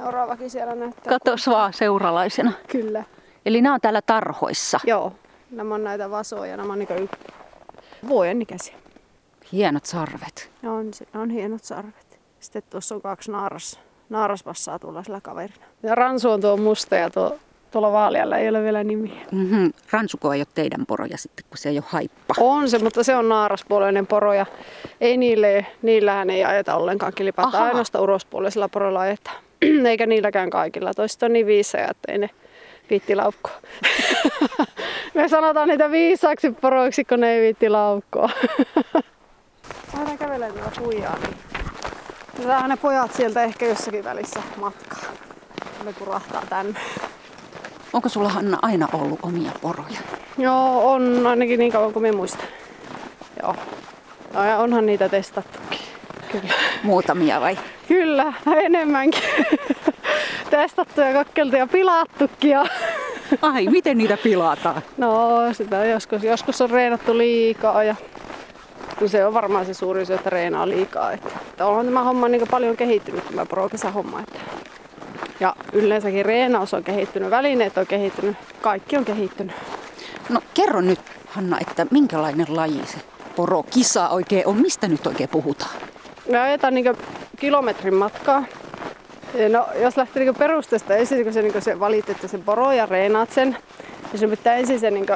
Seuraavakin 0.00 0.50
siellä 0.50 0.74
näyttää. 0.74 1.10
Katos 1.18 1.46
vaan 1.46 1.72
seuralaisena. 1.72 2.52
Kyllä. 2.68 3.04
Eli 3.46 3.60
nämä 3.62 3.74
on 3.74 3.80
täällä 3.80 4.02
tarhoissa. 4.02 4.80
Joo, 4.84 5.12
nämä 5.50 5.74
on 5.74 5.84
näitä 5.84 6.10
vasoja, 6.10 6.56
nämä 6.56 6.72
on 6.72 6.78
niin 6.78 6.88
y- 7.02 7.08
vuoden 8.08 8.42
ikäisiä. 8.42 8.74
Hienot 9.52 9.86
sarvet. 9.86 10.50
On, 10.66 10.94
se- 10.94 11.06
on 11.14 11.30
hienot 11.30 11.64
sarvet. 11.64 12.18
Sitten 12.40 12.62
tuossa 12.70 12.94
on 12.94 13.02
kaksi 13.02 13.30
naaras, 13.30 13.80
naarasvassaa 14.08 14.78
tuolla 14.78 15.02
sillä 15.02 15.20
kaverina. 15.20 15.64
Ja 15.82 15.94
ransu 15.94 16.30
on 16.30 16.40
tuo 16.40 16.56
musta 16.56 16.94
ja 16.96 17.10
tuo, 17.10 17.38
tuolla 17.70 17.92
vaalialla 17.92 18.36
ei 18.36 18.48
ole 18.48 18.62
vielä 18.62 18.84
nimiä. 18.84 19.20
Mm-hmm. 19.32 19.72
Ransuko 19.90 20.32
ei 20.32 20.40
ole 20.40 20.46
teidän 20.54 20.86
poroja 20.86 21.18
sitten, 21.18 21.44
kun 21.48 21.58
se 21.58 21.68
ei 21.68 21.78
ole 21.78 21.84
haippa. 21.88 22.34
On 22.40 22.70
se, 22.70 22.78
mutta 22.78 23.04
se 23.04 23.16
on 23.16 23.28
naaraspuoleinen 23.28 24.06
poro 24.06 24.32
ja 24.32 24.46
ei 25.00 25.16
niille, 25.16 25.66
niillähän 25.82 26.30
ei 26.30 26.44
ajeta 26.44 26.76
ollenkaan 26.76 27.12
kilpaa. 27.14 27.50
Ainoastaan 27.52 28.02
urospuoleisilla 28.04 28.68
poroilla 28.68 29.00
ajetaan. 29.00 29.36
Eikä 29.90 30.06
niilläkään 30.06 30.50
kaikilla. 30.50 30.94
Toiset 30.94 31.22
on 31.22 31.32
niin 31.32 31.46
viisejä, 31.46 31.88
että 31.90 32.12
ei 32.12 32.18
ne 32.18 32.30
viitti 32.90 33.16
laukkoa. 33.16 33.54
Me 35.14 35.28
sanotaan 35.28 35.68
niitä 35.68 35.90
viisaaksi 35.90 36.50
poroiksi, 36.50 37.04
kun 37.04 37.20
ne 37.20 37.32
ei 37.32 37.42
viitti 37.42 37.68
laukkoa. 37.68 38.30
Aina 39.98 40.16
kävelee 40.18 40.52
tuolla 40.52 40.72
huijaa. 40.80 41.16
Niin. 41.18 41.36
Saadaan 42.42 42.70
ne 42.70 42.76
pojat 42.76 43.12
sieltä 43.12 43.42
ehkä 43.44 43.66
jossakin 43.66 44.04
välissä 44.04 44.40
matkaa. 44.60 45.12
Ne 45.84 45.92
kurahtaa 45.92 46.42
tänne. 46.50 46.80
Onko 47.92 48.08
sulla 48.08 48.28
Hanna 48.28 48.58
aina 48.62 48.88
ollut 48.92 49.18
omia 49.22 49.50
poroja? 49.62 49.98
Joo, 50.38 50.92
on 50.92 51.26
ainakin 51.26 51.58
niin 51.58 51.72
kauan 51.72 51.92
kuin 51.92 52.02
me 52.02 52.12
muistan. 52.12 52.46
Joo. 53.42 53.56
No, 54.32 54.44
ja 54.44 54.58
onhan 54.58 54.86
niitä 54.86 55.08
testattukin. 55.08 55.80
Kyllä. 56.32 56.54
Muutamia 56.82 57.40
vai? 57.40 57.58
Kyllä, 57.88 58.32
enemmänkin. 58.64 59.22
Testattu 60.56 61.00
ja 61.00 61.12
kokkeltu 61.12 61.56
ja 61.56 61.66
pilattukin. 61.66 62.50
Ja... 62.50 62.66
Ai, 63.42 63.66
miten 63.66 63.98
niitä 63.98 64.16
pilataan? 64.16 64.82
No, 64.96 65.38
sitä 65.52 65.84
joskus, 65.84 66.22
joskus 66.22 66.60
on 66.60 66.70
reenattu 66.70 67.18
liikaa 67.18 67.84
ja 67.84 67.94
no 69.00 69.08
se 69.08 69.26
on 69.26 69.34
varmaan 69.34 69.66
se 69.66 69.74
suurin 69.74 70.06
syy, 70.06 70.16
että 70.16 70.30
reenaa 70.30 70.68
liikaa. 70.68 71.12
Että, 71.12 71.28
että 71.48 71.66
onhan 71.66 71.86
tämä 71.86 72.02
homma 72.02 72.28
niin 72.28 72.48
paljon 72.50 72.76
kehittynyt, 72.76 73.28
tämä 73.28 73.46
pro-kesähomma. 73.46 74.20
Että. 74.20 74.38
Ja 75.40 75.56
yleensäkin 75.72 76.26
reenaus 76.26 76.74
on 76.74 76.84
kehittynyt, 76.84 77.30
välineet 77.30 77.78
on 77.78 77.86
kehittynyt, 77.86 78.36
kaikki 78.60 78.96
on 78.96 79.04
kehittynyt. 79.04 79.56
No 80.28 80.40
kerro 80.54 80.80
nyt, 80.80 81.00
Hanna, 81.28 81.58
että 81.60 81.86
minkälainen 81.90 82.46
laji 82.48 82.82
se 82.86 82.98
porokisa 83.36 84.08
oikein 84.08 84.46
on? 84.46 84.56
Mistä 84.56 84.88
nyt 84.88 85.06
oikein 85.06 85.28
puhutaan? 85.28 85.70
Me 86.30 86.40
ajetaan 86.40 86.74
niin 86.74 86.96
kilometrin 87.36 87.94
matkaa. 87.94 88.44
No, 89.48 89.66
jos 89.82 89.96
lähtee 89.96 90.24
niin 90.24 90.34
perusteesta 90.34 90.96
ensin, 90.96 91.24
kun 91.24 91.32
se, 91.32 91.42
niin 91.42 91.62
se 91.62 91.80
valit, 91.80 92.10
että 92.10 92.28
se 92.28 92.38
poro 92.38 92.72
ja 92.72 92.86
reenaat 92.86 93.30
sen, 93.30 93.56
niin 94.12 94.18
sinun 94.18 94.30
pitää 94.30 94.54
ensin 94.54 94.80
se 94.80 94.90
niin 94.90 95.06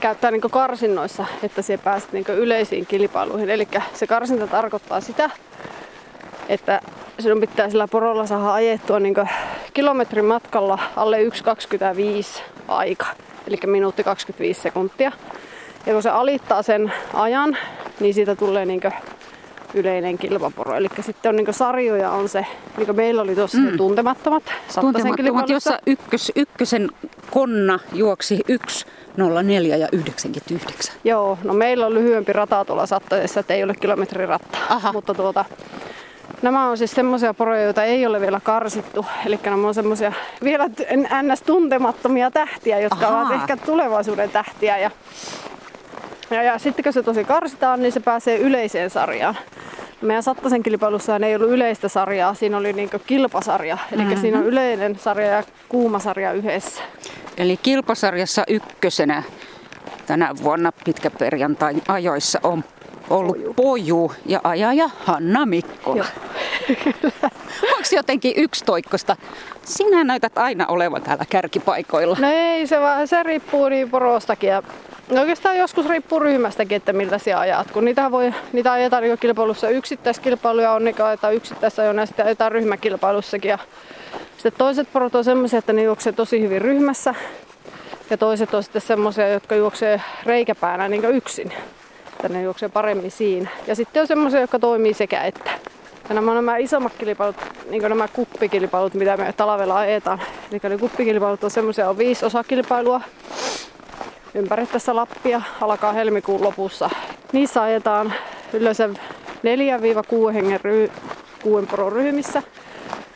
käyttää 0.00 0.30
niin 0.30 0.40
karsinnoissa, 0.40 1.24
että 1.42 1.62
se 1.62 1.78
pääset 1.78 2.12
niin 2.12 2.24
yleisiin 2.28 2.86
kilpailuihin. 2.86 3.50
Eli 3.50 3.68
se 3.94 4.06
karsinta 4.06 4.46
tarkoittaa 4.46 5.00
sitä, 5.00 5.30
että 6.48 6.80
sinun 7.18 7.40
pitää 7.40 7.70
sillä 7.70 7.88
porolla 7.88 8.26
saada 8.26 8.52
ajettua 8.52 9.00
niin 9.00 9.14
kilometrin 9.74 10.24
matkalla 10.24 10.78
alle 10.96 11.18
1,25 11.24 12.42
aika, 12.68 13.06
eli 13.46 13.56
minuutti 13.66 14.04
25 14.04 14.60
sekuntia. 14.60 15.12
Ja 15.86 15.92
kun 15.92 16.02
se 16.02 16.10
alittaa 16.10 16.62
sen 16.62 16.92
ajan, 17.14 17.56
niin 18.00 18.14
siitä 18.14 18.36
tulee 18.36 18.66
niin 18.66 18.80
yleinen 19.74 20.18
kilpaporo. 20.18 20.76
Eli 20.76 20.88
sitten 21.00 21.28
on 21.28 21.36
niin 21.36 21.54
sarjoja 21.54 22.10
on 22.10 22.28
se, 22.28 22.46
niin 22.76 22.96
meillä 22.96 23.22
oli 23.22 23.34
tuossa 23.34 23.58
mm. 23.58 23.76
tuntemattomat, 23.76 24.42
Tuntemattomat, 24.80 25.48
jossa 25.48 25.78
ykkös, 25.86 26.32
ykkösen 26.36 26.88
konna 27.30 27.78
juoksi 27.92 28.40
1.04 28.52 29.76
ja 29.78 29.88
99. 29.92 30.94
Joo, 31.04 31.38
no 31.44 31.54
meillä 31.54 31.86
on 31.86 31.94
lyhyempi 31.94 32.32
rata 32.32 32.64
tuolla 32.64 32.86
Sattasessa, 32.86 33.40
että 33.40 33.54
ei 33.54 33.64
ole 33.64 33.74
kilometrirattaa. 33.74 34.60
Aha. 34.68 34.92
Mutta 34.92 35.14
tuota, 35.14 35.44
nämä 36.42 36.68
on 36.68 36.78
siis 36.78 36.90
semmoisia 36.90 37.34
poroja, 37.34 37.62
joita 37.62 37.84
ei 37.84 38.06
ole 38.06 38.20
vielä 38.20 38.40
karsittu. 38.40 39.06
Eli 39.26 39.38
nämä 39.44 39.68
on 39.68 39.74
semmoisia 39.74 40.12
vielä 40.44 40.68
t- 40.68 40.80
ns. 41.22 41.42
tuntemattomia 41.42 42.30
tähtiä, 42.30 42.80
jotka 42.80 43.06
Ahaa. 43.06 43.22
ovat 43.22 43.32
ehkä 43.32 43.56
tulevaisuuden 43.56 44.30
tähtiä. 44.30 44.78
Ja, 44.78 44.90
ja, 46.30 46.42
ja 46.42 46.58
sitten 46.58 46.82
kun 46.82 46.92
se 46.92 47.02
tosi 47.02 47.24
karsitaan, 47.24 47.82
niin 47.82 47.92
se 47.92 48.00
pääsee 48.00 48.38
yleiseen 48.38 48.90
sarjaan. 48.90 49.36
Meidän 50.00 50.22
Sattasen 50.22 50.62
kilpailussa 50.62 51.16
ei 51.16 51.36
ollut 51.36 51.50
yleistä 51.50 51.88
sarjaa, 51.88 52.34
siinä 52.34 52.56
oli 52.56 52.72
niin 52.72 52.90
kilpasarja. 53.06 53.78
Eli 53.92 54.02
mm-hmm. 54.02 54.20
siinä 54.20 54.38
on 54.38 54.46
yleinen 54.46 54.98
sarja 54.98 55.26
ja 55.26 55.42
kuuma 55.68 55.98
sarja 55.98 56.32
yhdessä. 56.32 56.82
Eli 57.36 57.56
kilpasarjassa 57.56 58.44
ykkösenä 58.48 59.22
tänä 60.06 60.34
vuonna 60.42 60.72
pitkäperjantain 60.84 61.82
ajoissa 61.88 62.40
on 62.42 62.64
ollut 63.10 63.36
Poju, 63.36 63.54
Poju 63.54 64.12
ja 64.26 64.40
ajaja 64.44 64.90
Hanna 65.04 65.46
Mikkola. 65.46 66.04
Onko 67.76 67.88
jotenkin 67.96 68.32
yksitoikkosta? 68.36 69.16
Sinä 69.64 70.04
näytät 70.04 70.38
aina 70.38 70.66
olevan 70.66 71.02
täällä 71.02 71.24
kärkipaikoilla. 71.30 72.16
No 72.20 72.28
ei, 72.30 72.66
se, 72.66 72.80
vaan, 72.80 73.08
se 73.08 73.22
riippuu 73.22 73.68
niin 73.68 73.90
porostakin. 73.90 74.50
Ja 74.50 74.62
oikeastaan 75.18 75.58
joskus 75.58 75.86
riippuu 75.86 76.18
ryhmästäkin, 76.18 76.76
että 76.76 76.92
miltä 76.92 77.18
sinä 77.18 77.38
ajat. 77.38 77.70
Kun 77.70 77.84
niitä, 77.84 78.10
voi, 78.10 78.34
niitä 78.52 78.72
ajetaan 78.72 79.02
niin 79.02 79.18
kilpailussa 79.18 79.68
yksittäiskilpailuja 79.68 80.72
on, 80.72 80.84
niin 80.84 81.02
ajetaan 81.02 81.34
yksittäisajoina 81.34 82.02
ja 82.02 82.06
sitten 82.06 82.26
ajetaan 82.26 82.52
ryhmäkilpailussakin. 82.52 83.48
Ja 83.48 83.58
sitten 84.36 84.58
toiset 84.58 84.88
porot 84.92 85.14
on 85.14 85.24
semmoisia, 85.24 85.58
että 85.58 85.72
ne 85.72 85.82
juoksee 85.82 86.12
tosi 86.12 86.40
hyvin 86.40 86.62
ryhmässä. 86.62 87.14
Ja 88.10 88.16
toiset 88.16 88.54
on 88.54 88.62
sitten 88.62 88.82
semmoisia, 88.82 89.28
jotka 89.28 89.54
juoksee 89.54 90.02
reikäpäänä 90.26 90.88
niin 90.88 91.04
yksin. 91.04 91.52
Että 92.12 92.28
ne 92.28 92.42
juoksee 92.42 92.68
paremmin 92.68 93.10
siinä. 93.10 93.50
Ja 93.66 93.74
sitten 93.74 94.00
on 94.00 94.06
semmoisia, 94.06 94.40
jotka 94.40 94.58
toimii 94.58 94.94
sekä 94.94 95.22
että. 95.22 95.50
Ja 96.08 96.14
nämä, 96.14 96.34
nämä 96.34 96.56
isommat 96.56 96.92
kilpailut, 96.98 97.36
niin 97.70 97.82
nämä 97.82 98.08
kuppikilpailut, 98.08 98.94
mitä 98.94 99.16
me 99.16 99.32
talvella 99.36 99.78
ajetaan. 99.78 100.20
Eli 100.52 100.78
kuppikilpailut 100.78 101.44
on 101.44 101.50
semmoisia, 101.50 101.90
on 101.90 101.98
viisi 101.98 102.26
osakilpailua 102.26 103.00
ympäri 104.34 104.66
tässä 104.66 104.96
Lappia, 104.96 105.42
alkaa 105.60 105.92
helmikuun 105.92 106.44
lopussa. 106.44 106.90
Niissä 107.32 107.62
ajetaan 107.62 108.12
yleensä 108.52 108.88
4-6 108.88 110.32
hengen 110.34 110.60
ry- 110.60 110.90
kuuden 111.42 111.66
poron 111.66 111.92
ryhmissä. 111.92 112.42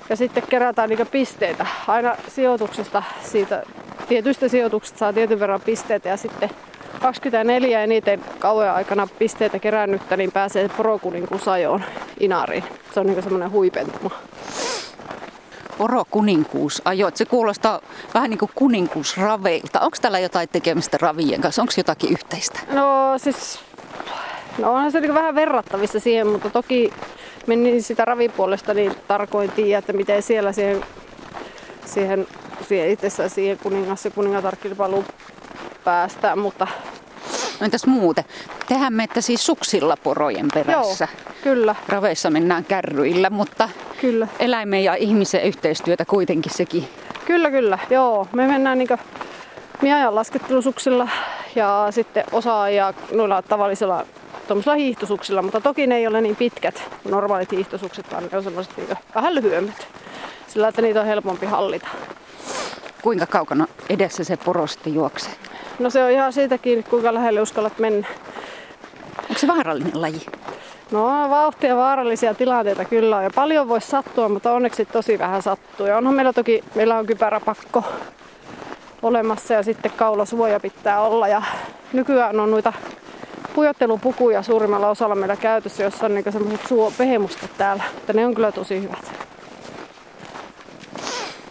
Ja 0.09 0.17
sitten 0.17 0.43
kerätään 0.49 0.89
niitä 0.89 1.07
pisteitä. 1.07 1.67
Aina 1.89 2.17
sijoituksesta 2.29 3.03
siitä, 3.23 3.63
tietystä 4.09 4.49
sijoituksesta 4.49 4.99
saa 4.99 5.13
tietyn 5.13 5.41
verran 5.41 5.61
pisteitä 5.61 6.09
ja 6.09 6.17
sitten 6.17 6.51
24 7.01 7.83
eniten 7.83 8.21
kauan 8.39 8.75
aikana 8.75 9.09
pisteitä 9.19 9.59
kerännyttä, 9.59 10.17
niin 10.17 10.33
pääsee 10.33 10.71
porokuninkuusajoon 10.77 11.85
Inariin. 12.21 12.65
Se 12.95 13.01
on 13.01 13.07
niin 13.07 13.23
semmoinen 13.23 13.51
huipentuma. 13.51 14.11
Porokuninkuusajot, 15.79 17.17
se 17.17 17.25
kuulostaa 17.25 17.81
vähän 18.15 18.31
niin 18.31 18.39
kuin 18.39 18.51
kuninkuusraveilta. 18.55 19.81
Onko 19.81 19.97
täällä 20.01 20.19
jotain 20.19 20.49
tekemistä 20.49 20.99
ravien 21.01 21.41
kanssa? 21.41 21.63
Onko 21.63 21.73
jotakin 21.77 22.13
yhteistä? 22.13 22.61
No 22.73 23.15
siis, 23.17 23.59
no 24.59 24.73
onhan 24.75 24.93
se 24.93 25.01
niin 25.01 25.15
vähän 25.15 25.35
verrattavissa 25.35 26.01
siihen, 26.01 26.27
mutta 26.27 26.51
toki 26.51 26.93
menin 27.47 27.83
sitä 27.83 28.05
ravipuolesta 28.05 28.75
niin 28.75 28.93
tarkoin 29.09 29.51
tiedä, 29.51 29.79
että 29.79 29.93
miten 29.93 30.23
siellä 30.23 30.53
siihen, 30.53 30.85
siihen, 31.87 32.27
siihen 32.69 32.91
itsessään 32.91 33.31
siihen 33.31 33.59
kuningas- 33.59 34.05
ja 34.05 34.11
kuningatarkilpailuun 34.11 35.05
päästään, 35.85 36.39
mutta 36.39 36.67
No 37.61 37.65
entäs 37.65 37.87
muuten? 37.87 38.25
Tehän 38.69 38.93
menette 38.93 39.21
siis 39.21 39.47
suksilla 39.47 39.97
porojen 40.03 40.49
perässä. 40.55 41.09
Joo, 41.15 41.35
kyllä. 41.43 41.75
Raveissa 41.89 42.31
mennään 42.31 42.65
kärryillä, 42.65 43.31
mutta 43.31 43.69
Kyllä. 44.01 44.29
eläimen 44.39 44.85
ja 44.85 44.95
ihmisen 44.95 45.43
yhteistyötä 45.43 46.05
kuitenkin 46.05 46.53
sekin. 46.55 46.89
Kyllä, 47.25 47.51
kyllä. 47.51 47.79
Joo, 47.91 48.29
me 48.33 48.47
mennään 48.47 48.79
niin 48.79 48.89
minä 49.83 49.97
ajan 49.97 50.15
laskettelusuksilla 50.15 51.09
ja 51.55 51.87
sitten 51.91 52.25
osa 52.33 52.63
ajaa 52.63 52.95
noilla 53.13 53.43
tavallisilla 53.43 54.07
tuommoisilla 54.49 54.75
hiihtosuksilla, 54.77 55.43
mutta 55.43 55.61
toki 55.61 55.87
ne 55.87 55.97
ei 55.97 56.07
ole 56.07 56.21
niin 56.21 56.37
pitkät 56.37 56.83
kuin 57.03 57.11
normaalit 57.11 57.53
hiihtosukset, 57.53 58.13
vaan 58.13 58.29
ne 58.33 58.37
on 58.39 58.45
semmoiset 58.45 58.77
niin 58.77 58.89
vähän 59.15 59.35
lyhyemmät. 59.35 59.89
Sillä 60.47 60.69
että 60.69 60.83
niitä 60.83 61.01
on 61.01 61.07
helpompi 61.07 61.47
hallita. 61.47 61.89
Kuinka 63.05 63.27
kaukana 63.27 63.67
edessä 63.89 64.25
se 64.25 64.37
poro 64.37 64.67
sitten 64.67 64.95
juoksee? 64.95 65.33
No 65.79 65.91
se 65.91 66.05
on 66.05 66.11
ihan 66.11 66.33
siitä 66.33 66.59
kiinni, 66.59 66.83
kuinka 66.83 67.15
lähelle 67.15 67.41
uskallat 67.41 67.79
mennä. 67.79 68.07
Onko 69.23 69.39
se 69.39 69.47
vaarallinen 69.47 70.03
laji? 70.03 70.27
No 70.91 71.31
vauhtia 71.31 71.77
vaarallisia 71.77 72.35
tilanteita 72.35 72.85
kyllä 72.85 73.17
on 73.17 73.25
ja 73.25 73.31
paljon 73.35 73.69
voisi 73.69 73.89
sattua, 73.89 74.29
mutta 74.29 74.53
onneksi 74.53 74.85
tosi 74.85 75.19
vähän 75.19 75.43
sattuu. 75.43 75.87
Ja 75.87 75.97
onhan 75.97 76.15
meillä 76.15 76.33
toki, 76.33 76.65
meillä 76.75 76.99
on 76.99 77.07
kypäräpakko 77.07 77.85
olemassa 79.03 79.55
ja 79.55 79.63
sitten 79.63 79.93
kaulasuoja 79.97 80.61
pitää 80.61 81.01
olla. 81.01 81.29
Ja 81.29 81.43
nykyään 81.93 82.41
on 82.41 82.51
noita 82.51 82.73
pujottelupukuja 83.55 84.43
suurimmalla 84.43 84.89
osalla 84.89 85.15
meillä 85.15 85.37
käytössä, 85.37 85.83
jossa 85.83 86.07
on 86.07 86.15
niinku 86.15 86.33
semmoiset 86.33 86.67
suo 86.69 86.93
pehemustat 86.99 87.51
täällä. 87.59 87.83
Mutta 87.95 88.13
ne 88.13 88.27
on 88.27 88.35
kyllä 88.35 88.53
tosi 88.53 88.83
hyvät. 88.83 89.24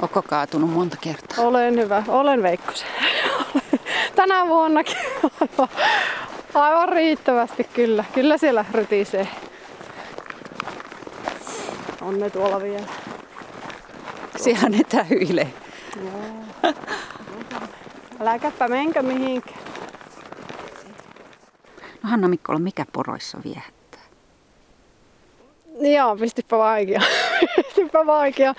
Onko 0.03 0.21
kaatunut 0.21 0.69
monta 0.69 0.97
kertaa? 1.01 1.45
Olen 1.45 1.79
hyvä, 1.79 2.03
olen 2.07 2.43
Veikkosen. 2.43 2.87
Tänä 4.15 4.47
vuonnakin 4.47 4.97
aivan, 5.23 5.67
aivan 6.53 6.89
riittävästi 6.89 7.63
kyllä. 7.63 8.05
Kyllä 8.13 8.37
siellä 8.37 8.65
rytisee. 8.71 9.27
On 12.01 12.19
ne 12.19 12.29
tuolla 12.29 12.61
vielä. 12.61 12.85
Siellä 14.35 14.69
ne 14.69 14.79
tähyilee. 14.89 15.53
Äläkäpä 18.19 18.67
menkö 18.67 19.01
mihinkään. 19.01 19.59
No 22.03 22.09
Hanna 22.09 22.27
Mikkola, 22.27 22.59
mikä 22.59 22.85
poroissa 22.93 23.37
viehättää? 23.43 24.01
Joo, 25.79 26.15
pistipä 26.15 26.57
vaikea. 26.57 27.01
pistipä 27.55 28.05
vaikea. 28.05 28.53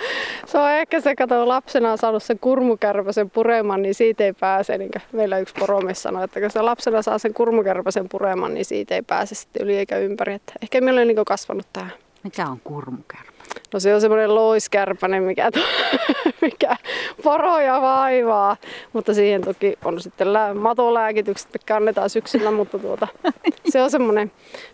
Se 0.54 0.58
on 0.58 0.70
ehkä 0.70 1.00
se, 1.00 1.16
kato 1.16 1.48
lapsena 1.48 1.92
on 1.92 1.98
saanut 1.98 2.22
sen 2.22 2.38
kurmukärpäsen 2.38 3.30
pureman, 3.30 3.82
niin 3.82 3.94
siitä 3.94 4.24
ei 4.24 4.32
pääse. 4.32 4.78
Niin 4.78 4.90
meillä 5.12 5.38
yksi 5.38 5.54
poromies 5.58 6.02
sanoi, 6.02 6.24
että 6.24 6.40
kun 6.40 6.50
se 6.50 6.62
lapsena 6.62 7.02
saa 7.02 7.18
sen 7.18 7.34
kurmukärpäsen 7.34 8.08
pureman, 8.08 8.54
niin 8.54 8.64
siitä 8.64 8.94
ei 8.94 9.02
pääse 9.02 9.34
sitten 9.34 9.62
yli 9.62 9.76
eikä 9.76 9.98
ympäri. 9.98 10.34
Että 10.34 10.52
ehkä 10.62 10.80
me 10.80 10.92
olen 10.92 11.08
niin 11.08 11.24
kasvanut 11.26 11.66
tähän. 11.72 11.92
Mikä 12.22 12.46
on 12.46 12.60
kurmukärpä? 12.64 13.32
No 13.72 13.80
se 13.80 13.94
on 13.94 14.00
semmoinen 14.00 14.34
loiskärpänen, 14.34 15.22
mikä, 15.22 15.50
mikä 16.42 16.76
poroja 17.22 17.82
vaivaa. 17.82 18.56
Mutta 18.92 19.14
siihen 19.14 19.42
toki 19.42 19.74
on 19.84 20.00
sitten 20.00 20.32
lää, 20.32 20.54
matolääkitykset, 20.54 21.48
mitkä 21.52 21.76
annetaan 21.76 22.10
syksyllä, 22.10 22.50
mutta 22.50 22.78
tuota, 22.78 23.08
se 23.72 23.82
on 23.82 23.90
semmoinen, 23.90 24.32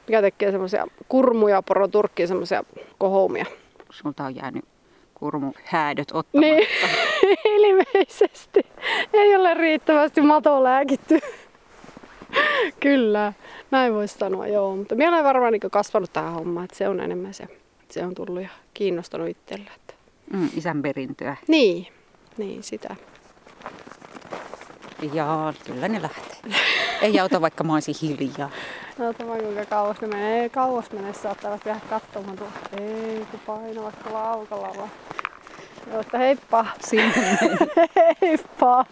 mikä 0.08 0.22
tekee 0.22 0.50
semmoisia 0.50 0.86
kurmuja 1.08 1.62
poroturkkiin, 1.62 2.28
semmoisia 2.28 2.64
kohoumia. 2.98 3.46
Sulta 3.90 4.24
on 4.24 4.36
jäänyt 4.36 4.64
kurmuhäädöt 5.20 6.08
ottamatta. 6.12 6.54
Niin, 6.54 6.68
ilmeisesti. 7.68 8.60
Ei 9.12 9.36
ole 9.36 9.54
riittävästi 9.54 10.20
matolääkitty. 10.20 11.20
Kyllä, 12.80 13.32
näin 13.70 13.94
voisi 13.94 14.18
sanoa, 14.18 14.46
joo. 14.46 14.76
Mutta 14.76 14.94
minä 14.94 15.12
olen 15.12 15.24
varmaan 15.24 15.52
niin 15.52 15.70
kasvanut 15.70 16.12
tähän 16.12 16.32
hommaan, 16.32 16.64
että 16.64 16.76
se 16.76 16.88
on 16.88 17.00
enemmän 17.00 17.34
se 17.34 17.48
se 17.92 18.04
on 18.04 18.14
tullut 18.14 18.42
ja 18.42 18.48
kiinnostanut 18.74 19.28
itsellä. 19.28 19.70
Että... 19.76 19.94
Mm, 20.32 20.48
isän 20.56 20.82
perintöä. 20.82 21.36
Niin, 21.48 21.86
niin 22.36 22.62
sitä. 22.62 22.96
Joo, 25.02 25.52
kyllä 25.66 25.88
ne 25.88 26.02
lähtee. 26.02 26.60
Ei 27.02 27.20
auta 27.20 27.40
vaikka 27.40 27.64
mä 27.64 27.74
olisin 27.74 27.94
hiljaa. 28.02 28.50
No 28.98 29.14
vaan 29.26 29.40
kuinka 29.40 29.64
kauas 29.64 30.00
ne 30.00 30.06
menee. 30.08 30.42
Ei 30.42 30.50
kauas 30.50 30.92
mene, 30.92 31.12
saattavat 31.12 31.66
jäädä 31.66 31.80
katsomaan 31.90 32.36
tuolla. 32.36 32.52
Ei, 32.80 33.26
kun 33.30 33.40
painavat 33.46 33.94
laukalla 34.12 34.72
vaan. 34.76 34.90
Joo, 35.90 36.00
että 36.00 36.18
heippa. 36.18 36.66
Sinne 36.84 37.12
heippa. 38.22 38.84